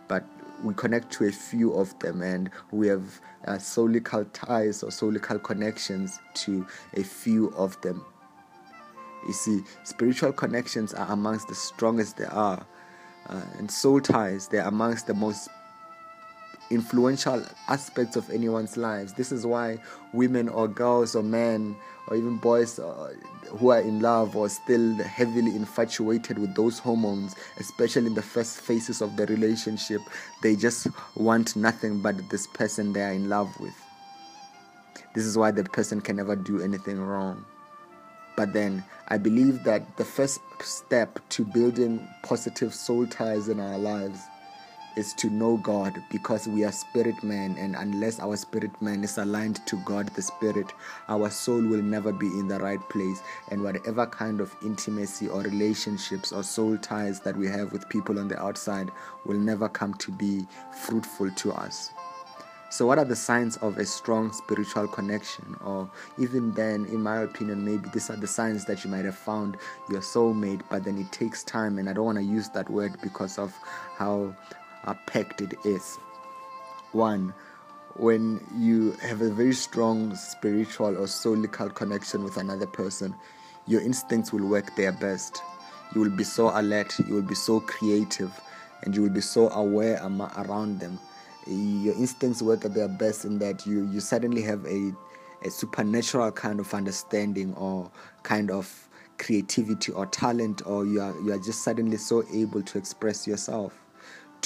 but 0.09 0.25
we 0.65 0.75
connect 0.75 1.13
to 1.13 1.27
a 1.27 1.33
few 1.33 1.73
of 1.75 1.97
them 2.01 2.23
and 2.23 2.51
we 2.73 2.89
have 2.89 3.21
uh, 3.47 3.53
soulical 3.53 4.27
ties 4.33 4.83
or 4.83 4.89
soulical 4.89 5.41
connections 5.41 6.19
to 6.35 6.67
a 6.95 7.05
few 7.05 7.51
of 7.51 7.81
them. 7.83 8.05
You 9.27 9.33
see, 9.33 9.63
spiritual 9.85 10.33
connections 10.33 10.95
are 10.95 11.11
amongst 11.11 11.49
the 11.49 11.55
strongest 11.55 12.17
there 12.17 12.33
are, 12.33 12.65
uh, 13.29 13.43
and 13.59 13.71
soul 13.71 14.01
ties, 14.01 14.49
they're 14.49 14.67
amongst 14.67 15.07
the 15.07 15.15
most 15.15 15.49
influential 16.71 17.45
aspects 17.69 18.17
of 18.17 18.29
anyone's 18.31 18.77
lives. 18.77 19.13
This 19.13 19.33
is 19.33 19.47
why 19.47 19.79
women 20.13 20.49
or 20.49 20.69
girls 20.69 21.15
or 21.15 21.23
men 21.23 21.77
or 22.09 22.17
even 22.17 22.37
boys 22.39 22.79
uh, 22.79 23.13
who 23.51 23.71
are 23.71 23.81
in 23.81 24.01
love 24.01 24.37
or 24.37 24.49
still 24.49 24.95
heavily 24.97 25.55
infatuated 25.55 26.39
with 26.39 26.55
those 26.55 26.79
hormones, 26.79 27.35
especially 27.59 28.07
in 28.07 28.15
the 28.15 28.23
first 28.23 28.61
phases 28.61 29.01
of 29.01 29.17
the 29.17 29.27
relationship, 29.27 30.01
they 30.43 30.57
just 30.57 30.89
want 31.17 31.57
nothing 31.57 32.01
but 32.01 32.29
this 32.31 32.47
person 32.49 32.93
they 32.93 33.03
are 33.03 33.13
in 33.13 33.29
love 33.29 33.59
with. 33.61 33.75
This 35.15 35.25
is 35.25 35.37
why 35.39 35.51
the 35.51 35.65
person 35.65 36.01
can 36.01 36.17
never 36.17 36.37
do 36.37 36.61
anything 36.61 37.01
wrong. 37.01 37.45
But 38.37 38.53
then 38.53 38.85
I 39.09 39.19
believe 39.19 39.65
that 39.65 39.97
the 39.97 40.05
first 40.05 40.41
step 40.61 41.19
to 41.31 41.45
building 41.45 42.07
positive 42.23 42.75
soul 42.75 43.07
ties 43.07 43.49
in 43.49 43.61
our 43.61 43.79
lives 43.79 44.21
is 44.97 45.13
to 45.13 45.29
know 45.29 45.59
God 45.59 46.03
because 46.11 46.49
we 46.49 46.65
are 46.65 46.73
spirit 46.73 47.23
men, 47.23 47.57
and 47.59 47.77
unless 47.77 48.19
our 48.19 48.37
spirit 48.37 48.71
man 48.81 49.05
is 49.05 49.19
aligned 49.19 49.65
to 49.67 49.77
God, 49.85 50.09
the 50.15 50.23
spirit, 50.23 50.73
our 51.09 51.29
soul 51.29 51.61
will 51.61 51.83
never 51.83 52.13
be 52.13 52.27
in 52.27 52.49
the 52.49 52.59
right 52.59 52.81
place. 52.89 53.23
And 53.51 53.63
whatever 53.63 54.07
kind 54.07 54.41
of 54.41 54.55
intimacy 54.63 55.29
or 55.29 55.43
relationships 55.43 56.33
or 56.33 56.43
soul 56.43 56.79
ties 56.79 57.21
that 57.21 57.37
we 57.37 57.47
have 57.47 57.73
with 57.73 57.89
people 57.91 58.19
on 58.19 58.29
the 58.29 58.41
outside 58.41 58.91
will 59.27 59.39
never 59.39 59.69
come 59.69 59.93
to 59.95 60.11
be 60.11 60.47
fruitful 60.73 61.31
to 61.31 61.53
us. 61.53 61.91
So, 62.69 62.85
what 62.85 62.99
are 62.99 63.05
the 63.05 63.17
signs 63.17 63.57
of 63.59 63.79
a 63.79 63.87
strong 63.87 64.33
spiritual 64.33 64.89
connection? 64.89 65.57
Or 65.65 65.89
even 66.19 66.53
then, 66.53 66.85
in 66.87 67.01
my 67.03 67.19
opinion, 67.19 67.65
maybe 67.65 67.89
these 67.93 68.11
are 68.11 68.17
the 68.17 68.27
signs 68.27 68.65
that 68.65 68.85
you 68.85 68.91
might 68.91 69.05
have 69.05 69.17
found 69.17 69.57
your 69.89 70.01
soulmate, 70.01 70.63
but 70.69 70.85
then 70.85 70.99
it 70.99 71.11
takes 71.13 71.45
time. 71.45 71.79
And 71.79 71.89
I 71.89 71.93
don't 71.93 72.05
want 72.05 72.19
to 72.19 72.25
use 72.25 72.49
that 72.51 72.69
word 72.69 73.01
because 73.03 73.39
of 73.39 73.55
how 73.97 74.35
packed 75.07 75.41
it 75.41 75.55
is. 75.65 75.97
One, 76.93 77.33
when 77.95 78.45
you 78.57 78.93
have 79.03 79.23
a 79.23 79.31
very 79.31 79.55
strong 79.55 80.15
spiritual 80.15 80.97
or 80.99 81.07
soulical 81.07 81.73
connection 81.75 82.25
with 82.25 82.37
another 82.37 82.67
person, 82.67 83.15
your 83.67 83.81
instincts 83.81 84.33
will 84.33 84.47
work 84.47 84.75
their 84.77 84.93
best. 84.93 85.41
You 85.95 86.01
will 86.01 86.11
be 86.11 86.25
so 86.25 86.51
alert, 86.59 86.99
you 86.99 87.15
will 87.15 87.23
be 87.23 87.35
so 87.37 87.61
creative, 87.61 88.33
and 88.83 88.95
you 88.95 89.03
will 89.03 89.11
be 89.11 89.21
so 89.21 89.51
aware 89.51 90.01
around 90.37 90.81
them. 90.81 90.99
Your 91.47 91.95
instincts 91.95 92.43
work 92.43 92.65
at 92.65 92.75
their 92.75 92.89
best 92.89 93.25
in 93.25 93.39
that 93.39 93.67
you, 93.67 93.89
you 93.91 94.01
suddenly 94.01 94.43
have 94.43 94.65
a, 94.67 94.93
a 95.43 95.51
supernatural 95.51 96.33
kind 96.33 96.61
of 96.61 96.73
understanding 96.75 97.55
or 97.55 97.91
kind 98.23 98.51
of 98.51 98.89
creativity 99.19 99.93
or 99.93 100.07
talent, 100.07 100.63
or 100.67 100.85
you 100.85 101.01
are, 101.01 101.15
you 101.21 101.33
are 101.33 101.39
just 101.39 101.63
suddenly 101.63 101.97
so 101.97 102.25
able 102.33 102.63
to 102.63 102.79
express 102.79 103.27
yourself 103.27 103.73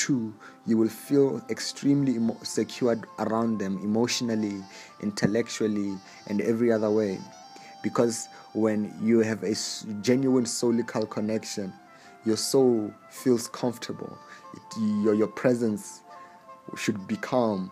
two, 0.01 0.35
you 0.67 0.79
will 0.79 0.89
feel 0.89 1.43
extremely 1.51 2.15
emo- 2.15 2.39
secured 2.43 3.05
around 3.19 3.59
them 3.59 3.79
emotionally, 3.83 4.65
intellectually, 5.03 5.95
and 6.27 6.41
every 6.41 6.73
other 6.73 6.91
way. 6.91 7.19
Because 7.83 8.29
when 8.55 8.95
you 9.03 9.21
have 9.21 9.43
a 9.43 9.55
genuine 10.01 10.45
soulical 10.45 11.09
connection, 11.09 11.73
your 12.25 12.39
soul 12.39 12.93
feels 13.11 13.49
comfortable. 13.49 14.19
It, 14.55 14.81
your, 15.03 15.15
your 15.15 15.27
presence 15.29 16.01
should 16.77 17.07
be 17.07 17.17
calm. 17.17 17.71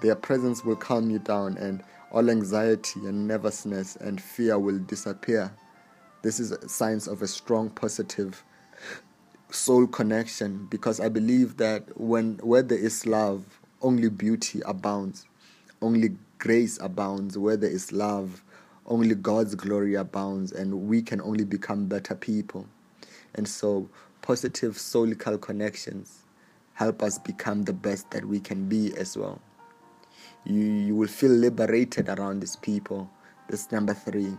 Their 0.00 0.14
presence 0.14 0.64
will 0.64 0.76
calm 0.76 1.10
you 1.10 1.18
down, 1.18 1.56
and 1.56 1.82
all 2.10 2.30
anxiety 2.30 3.00
and 3.00 3.26
nervousness 3.26 3.96
and 3.96 4.20
fear 4.20 4.58
will 4.58 4.78
disappear. 4.78 5.52
This 6.22 6.40
is 6.40 6.52
a 6.52 6.68
signs 6.68 7.08
of 7.08 7.22
a 7.22 7.26
strong, 7.26 7.70
positive 7.70 8.42
soul 9.50 9.86
connection 9.86 10.66
because 10.70 11.00
I 11.00 11.08
believe 11.08 11.56
that 11.58 11.98
when 11.98 12.38
where 12.42 12.62
there 12.62 12.78
is 12.78 13.06
love, 13.06 13.60
only 13.82 14.08
beauty 14.08 14.60
abounds, 14.66 15.26
only 15.80 16.16
grace 16.38 16.78
abounds. 16.80 17.38
Where 17.38 17.56
there 17.56 17.70
is 17.70 17.92
love, 17.92 18.42
only 18.86 19.14
God's 19.14 19.54
glory 19.54 19.94
abounds, 19.94 20.52
and 20.52 20.88
we 20.88 21.02
can 21.02 21.20
only 21.20 21.44
become 21.44 21.86
better 21.86 22.14
people. 22.14 22.66
And 23.34 23.46
so, 23.46 23.88
positive 24.22 24.74
soulical 24.74 25.40
connections 25.40 26.24
help 26.76 27.02
us 27.02 27.18
become 27.18 27.64
the 27.64 27.72
best 27.72 28.10
that 28.12 28.24
we 28.24 28.38
can 28.38 28.68
be 28.68 28.96
as 28.96 29.16
well. 29.16 29.40
You 30.44 30.60
you 30.60 30.94
will 30.94 31.08
feel 31.08 31.32
liberated 31.32 32.08
around 32.08 32.40
these 32.40 32.56
people. 32.56 33.10
This 33.48 33.72
number 33.72 33.94
three 33.94 34.36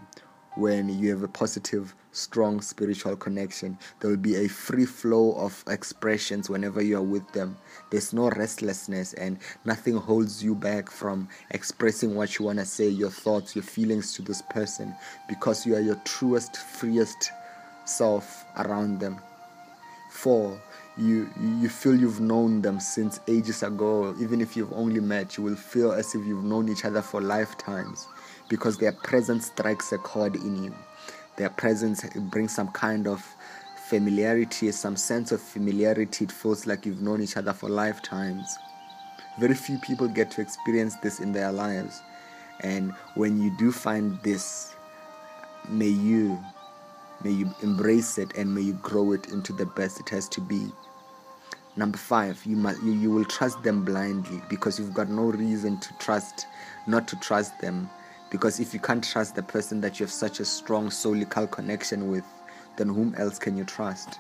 when 0.58 0.90
you 0.90 1.12
have 1.12 1.22
a 1.22 1.28
positive, 1.28 1.94
strong 2.12 2.62
spiritual 2.62 3.16
connection. 3.16 3.78
There 4.00 4.10
will 4.10 4.18
be 4.18 4.38
a 4.38 4.48
free 4.48 4.86
flow 4.86 5.34
of 5.34 5.64
expressions 5.68 6.50
whenever 6.50 6.82
you 6.82 6.98
are 6.98 7.04
with 7.04 7.32
them. 7.32 7.58
There's 7.92 8.12
no 8.12 8.30
restlessness 8.32 9.14
and 9.14 9.38
nothing 9.66 9.96
holds 9.96 10.44
you 10.44 10.56
back 10.56 10.90
from 10.90 11.30
expressing 11.52 12.16
what 12.16 12.40
you 12.40 12.46
want 12.46 12.58
to 12.58 12.66
say, 12.66 12.88
your 12.90 13.12
thoughts, 13.12 13.56
your 13.56 13.64
feelings 13.64 14.14
to 14.14 14.24
this 14.24 14.42
person 14.50 14.96
because 15.30 15.66
you 15.66 15.76
are 15.76 15.80
your 15.80 16.02
truest, 16.06 16.58
freest 16.58 17.32
self 17.86 18.44
around 18.58 19.00
them. 19.00 19.20
Four, 20.10 20.60
you 20.98 21.30
you 21.40 21.70
feel 21.70 21.96
you've 21.96 22.20
known 22.20 22.62
them 22.62 22.80
since 22.80 23.20
ages 23.28 23.62
ago 23.62 24.16
even 24.20 24.42
if 24.42 24.58
you've 24.58 24.74
only 24.74 25.00
met 25.00 25.38
you 25.38 25.44
will 25.44 25.56
feel 25.56 25.92
as 25.92 26.16
if 26.16 26.26
you've 26.26 26.44
known 26.44 26.70
each 26.70 26.86
other 26.86 27.02
for 27.02 27.22
lifetimes 27.22 28.08
because 28.50 28.78
their 28.78 28.92
presence 28.92 29.48
strikes 29.48 29.92
a 29.92 29.98
chord 29.98 30.36
in 30.36 30.64
you. 30.64 30.74
Their 31.38 31.50
presence 31.50 32.06
brings 32.32 32.56
some 32.56 32.70
kind 32.70 33.08
of 33.08 33.24
familiarity, 33.88 34.72
some 34.72 34.96
sense 34.96 35.32
of 35.32 35.42
familiarity. 35.42 36.26
It 36.26 36.32
feels 36.32 36.66
like 36.66 36.86
you've 36.86 37.02
known 37.02 37.22
each 37.22 37.38
other 37.38 37.54
for 37.54 37.70
lifetimes. 37.70 38.58
Very 39.40 39.54
few 39.54 39.78
people 39.80 40.08
get 40.08 40.32
to 40.32 40.42
experience 40.42 40.96
this 40.96 41.20
in 41.20 41.32
their 41.32 41.52
lives. 41.52 42.02
And 42.62 42.92
when 43.16 43.42
you 43.42 43.56
do 43.58 43.72
find 43.72 44.20
this, 44.24 44.74
may 45.70 45.88
you 45.88 46.40
may 47.24 47.32
you 47.32 47.52
embrace 47.64 48.20
it 48.20 48.36
and 48.38 48.54
may 48.54 48.62
you 48.62 48.74
grow 48.74 49.12
it 49.12 49.30
into 49.30 49.52
the 49.52 49.66
best 49.66 50.00
it 50.00 50.10
has 50.10 50.30
to 50.30 50.42
be. 50.42 50.72
Number 51.78 51.98
five, 52.00 52.44
you 52.44 52.56
must 52.58 52.82
you, 52.82 52.92
you 52.92 53.12
will 53.12 53.26
trust 53.26 53.62
them 53.62 53.86
blindly 53.86 54.42
because 54.50 54.80
you've 54.80 54.96
got 54.96 55.10
no 55.10 55.26
reason 55.26 55.80
to 55.80 55.94
trust 56.00 56.48
not 56.88 57.08
to 57.10 57.16
trust 57.18 57.60
them 57.62 57.90
because 58.32 58.60
if 58.60 58.74
you 58.74 58.80
can't 58.80 59.04
trust 59.04 59.36
the 59.36 59.44
person 59.44 59.80
that 59.82 60.00
you 60.00 60.06
have 60.06 60.12
such 60.12 60.40
a 60.40 60.46
strong 60.46 60.90
soulical 60.90 61.50
connection 61.50 62.10
with, 62.10 62.26
then 62.78 62.90
whom 62.90 63.14
else 63.16 63.40
can 63.40 63.56
you 63.56 63.64
trust? 63.64 64.20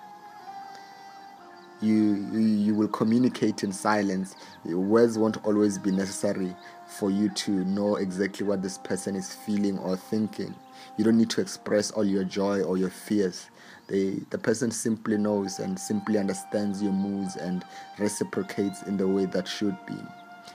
You, 1.81 2.15
you, 2.31 2.39
you 2.39 2.75
will 2.75 2.87
communicate 2.87 3.63
in 3.63 3.71
silence. 3.71 4.35
Words 4.65 5.17
won't 5.17 5.43
always 5.45 5.77
be 5.77 5.91
necessary 5.91 6.55
for 6.87 7.11
you 7.11 7.29
to 7.29 7.51
know 7.65 7.97
exactly 7.97 8.45
what 8.47 8.63
this 8.63 8.77
person 8.79 9.15
is 9.15 9.33
feeling 9.33 9.77
or 9.79 9.97
thinking. 9.97 10.55
You 10.97 11.03
don't 11.03 11.17
need 11.17 11.29
to 11.31 11.41
express 11.41 11.91
all 11.91 12.05
your 12.05 12.23
joy 12.23 12.61
or 12.61 12.77
your 12.77 12.89
fears. 12.89 13.49
They, 13.87 14.19
the 14.29 14.37
person 14.37 14.71
simply 14.71 15.17
knows 15.17 15.59
and 15.59 15.79
simply 15.79 16.17
understands 16.17 16.83
your 16.83 16.91
moods 16.91 17.35
and 17.37 17.63
reciprocates 17.99 18.83
in 18.83 18.97
the 18.97 19.07
way 19.07 19.25
that 19.25 19.47
should 19.47 19.77
be. 19.85 19.95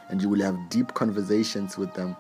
And 0.09 0.21
you 0.21 0.29
will 0.29 0.43
have 0.43 0.59
deep 0.69 0.93
conversations 0.95 1.79
with 1.79 1.95
them 1.95 2.17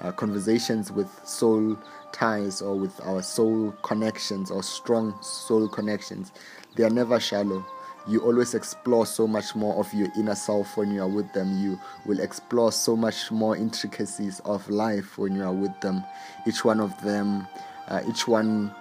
uh, 0.00 0.12
conversations 0.12 0.92
with 0.92 1.08
soul 1.24 1.76
ties 2.12 2.62
or 2.62 2.76
with 2.76 3.00
our 3.04 3.22
soul 3.22 3.72
connections 3.82 4.50
or 4.50 4.62
strong 4.62 5.14
soul 5.22 5.68
connections, 5.68 6.32
they 6.76 6.84
are 6.84 6.90
never 6.90 7.18
shallow. 7.18 7.64
You 8.06 8.20
always 8.20 8.54
explore 8.54 9.04
so 9.04 9.26
much 9.26 9.54
more 9.54 9.74
of 9.76 9.92
your 9.92 10.08
inner 10.16 10.34
self 10.34 10.76
when 10.76 10.90
you 10.90 11.02
are 11.02 11.08
with 11.08 11.30
them. 11.34 11.58
You 11.58 11.78
will 12.06 12.20
explore 12.20 12.72
so 12.72 12.96
much 12.96 13.30
more 13.30 13.56
intricacies 13.56 14.40
of 14.46 14.68
life 14.70 15.18
when 15.18 15.34
you 15.34 15.42
are 15.42 15.52
with 15.52 15.78
them. 15.80 16.04
Each 16.46 16.64
one 16.64 16.80
of 16.80 16.98
them, 17.02 17.46
uh, 17.88 18.00
each 18.08 18.26
one 18.26 18.74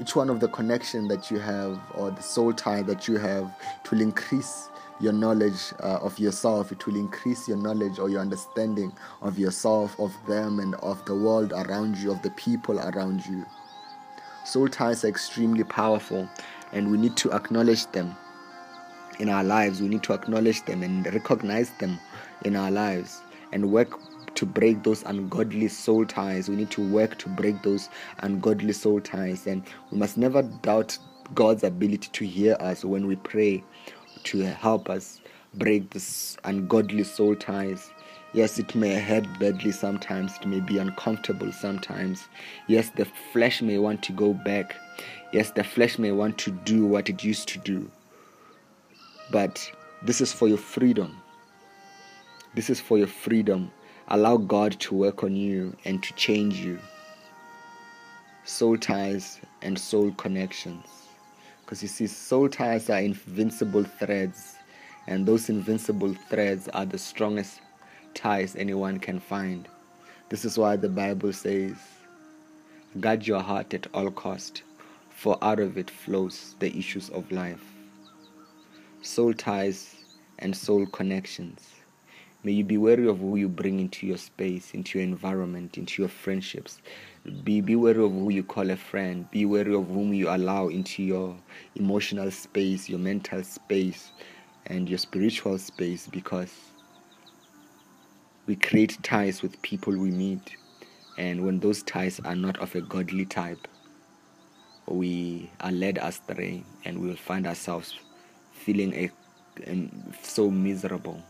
each 0.00 0.14
one 0.14 0.30
of 0.30 0.40
the 0.40 0.48
connection 0.48 1.08
that 1.08 1.30
you 1.30 1.38
have 1.38 1.80
or 1.94 2.10
the 2.10 2.22
soul 2.22 2.52
tie 2.52 2.82
that 2.82 3.08
you 3.08 3.16
have 3.16 3.52
it 3.84 3.90
will 3.90 4.00
increase 4.00 4.68
your 5.00 5.12
knowledge 5.12 5.72
uh, 5.80 5.98
of 6.00 6.18
yourself. 6.18 6.72
It 6.72 6.86
will 6.86 6.96
increase 6.96 7.48
your 7.48 7.56
knowledge 7.56 7.98
or 7.98 8.08
your 8.08 8.20
understanding 8.20 8.92
of 9.22 9.38
yourself, 9.38 9.98
of 9.98 10.14
them, 10.26 10.58
and 10.58 10.74
of 10.76 11.04
the 11.04 11.14
world 11.14 11.52
around 11.52 11.96
you, 11.96 12.10
of 12.10 12.22
the 12.22 12.30
people 12.30 12.80
around 12.80 13.24
you. 13.26 13.44
Soul 14.44 14.68
ties 14.68 15.04
are 15.04 15.08
extremely 15.08 15.64
powerful, 15.64 16.28
and 16.72 16.90
we 16.90 16.98
need 16.98 17.16
to 17.18 17.32
acknowledge 17.32 17.86
them 17.92 18.16
in 19.20 19.28
our 19.28 19.44
lives. 19.44 19.80
We 19.80 19.88
need 19.88 20.02
to 20.04 20.14
acknowledge 20.14 20.64
them 20.64 20.82
and 20.82 21.06
recognize 21.12 21.70
them 21.78 21.98
in 22.44 22.56
our 22.56 22.70
lives 22.70 23.20
and 23.52 23.70
work 23.70 24.00
to 24.34 24.46
break 24.46 24.82
those 24.82 25.02
ungodly 25.04 25.68
soul 25.68 26.04
ties. 26.04 26.48
We 26.48 26.56
need 26.56 26.70
to 26.72 26.88
work 26.92 27.18
to 27.18 27.28
break 27.28 27.62
those 27.62 27.88
ungodly 28.18 28.72
soul 28.72 29.00
ties, 29.00 29.46
and 29.46 29.62
we 29.90 29.98
must 29.98 30.16
never 30.16 30.42
doubt 30.42 30.98
God's 31.34 31.64
ability 31.64 32.08
to 32.12 32.26
hear 32.26 32.56
us 32.60 32.84
when 32.84 33.06
we 33.06 33.16
pray 33.16 33.62
to 34.24 34.40
help 34.40 34.88
us 34.90 35.20
break 35.54 35.90
this 35.90 36.36
ungodly 36.44 37.04
soul 37.04 37.34
ties. 37.34 37.90
Yes, 38.34 38.58
it 38.58 38.74
may 38.74 38.94
hurt 39.00 39.26
badly 39.38 39.72
sometimes, 39.72 40.36
it 40.40 40.46
may 40.46 40.60
be 40.60 40.78
uncomfortable 40.78 41.50
sometimes. 41.50 42.28
Yes, 42.66 42.90
the 42.90 43.06
flesh 43.32 43.62
may 43.62 43.78
want 43.78 44.02
to 44.04 44.12
go 44.12 44.34
back. 44.34 44.74
Yes, 45.32 45.50
the 45.50 45.64
flesh 45.64 45.98
may 45.98 46.12
want 46.12 46.38
to 46.38 46.50
do 46.50 46.84
what 46.84 47.08
it 47.08 47.24
used 47.24 47.48
to 47.48 47.58
do. 47.58 47.90
But 49.30 49.70
this 50.02 50.20
is 50.20 50.32
for 50.32 50.48
your 50.48 50.58
freedom. 50.58 51.16
This 52.54 52.70
is 52.70 52.80
for 52.80 52.98
your 52.98 53.06
freedom. 53.06 53.70
Allow 54.10 54.38
God 54.38 54.72
to 54.80 54.94
work 54.94 55.22
on 55.22 55.36
you 55.36 55.76
and 55.84 56.02
to 56.02 56.14
change 56.14 56.60
you. 56.60 56.78
Soul 58.44 58.78
ties 58.78 59.38
and 59.60 59.78
soul 59.78 60.12
connections. 60.12 60.86
Because 61.60 61.82
you 61.82 61.88
see, 61.88 62.06
soul 62.06 62.48
ties 62.48 62.88
are 62.88 63.00
invincible 63.00 63.84
threads, 63.84 64.56
and 65.06 65.26
those 65.26 65.50
invincible 65.50 66.14
threads 66.30 66.68
are 66.68 66.86
the 66.86 66.96
strongest 66.96 67.60
ties 68.14 68.56
anyone 68.56 68.98
can 68.98 69.20
find. 69.20 69.68
This 70.30 70.46
is 70.46 70.56
why 70.56 70.76
the 70.76 70.88
Bible 70.88 71.34
says, 71.34 71.76
Guard 73.00 73.26
your 73.26 73.42
heart 73.42 73.74
at 73.74 73.88
all 73.92 74.10
cost, 74.10 74.62
for 75.10 75.36
out 75.42 75.60
of 75.60 75.76
it 75.76 75.90
flows 75.90 76.54
the 76.60 76.74
issues 76.74 77.10
of 77.10 77.30
life. 77.30 77.74
Soul 79.02 79.34
ties 79.34 79.96
and 80.38 80.56
soul 80.56 80.86
connections. 80.86 81.77
May 82.44 82.52
you 82.52 82.62
be 82.62 82.78
wary 82.78 83.08
of 83.08 83.18
who 83.18 83.34
you 83.34 83.48
bring 83.48 83.80
into 83.80 84.06
your 84.06 84.16
space, 84.16 84.72
into 84.72 84.98
your 84.98 85.08
environment, 85.08 85.76
into 85.76 86.00
your 86.00 86.08
friendships. 86.08 86.80
Be, 87.42 87.60
be 87.60 87.74
wary 87.74 88.04
of 88.04 88.12
who 88.12 88.30
you 88.30 88.44
call 88.44 88.70
a 88.70 88.76
friend. 88.76 89.28
Be 89.32 89.44
wary 89.44 89.74
of 89.74 89.88
whom 89.88 90.14
you 90.14 90.28
allow 90.28 90.68
into 90.68 91.02
your 91.02 91.36
emotional 91.74 92.30
space, 92.30 92.88
your 92.88 93.00
mental 93.00 93.42
space, 93.42 94.12
and 94.66 94.88
your 94.88 94.98
spiritual 94.98 95.58
space 95.58 96.06
because 96.06 96.54
we 98.46 98.54
create 98.54 98.96
ties 99.02 99.42
with 99.42 99.60
people 99.62 99.96
we 99.96 100.12
meet. 100.12 100.56
And 101.18 101.44
when 101.44 101.58
those 101.58 101.82
ties 101.82 102.20
are 102.20 102.36
not 102.36 102.56
of 102.58 102.72
a 102.76 102.80
godly 102.82 103.24
type, 103.24 103.66
we 104.86 105.50
are 105.60 105.72
led 105.72 105.98
astray 105.98 106.62
and 106.84 107.00
we 107.00 107.08
will 107.08 107.16
find 107.16 107.48
ourselves 107.48 107.96
feeling 108.52 108.94
a, 108.94 109.10
a 109.66 109.88
so 110.22 110.48
miserable 110.52 111.20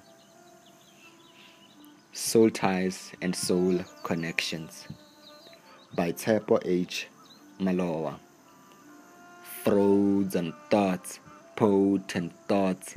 Soul 2.13 2.51
Ties 2.51 3.13
and 3.21 3.37
Soul 3.37 3.81
Connections 4.03 4.89
by 5.95 6.13
Tshepo 6.13 6.61
H. 6.65 7.09
Malowa. 7.61 8.19
And 9.67 10.55
thoughts, 10.71 11.21
potent 11.57 12.33
thoughts, 12.49 12.97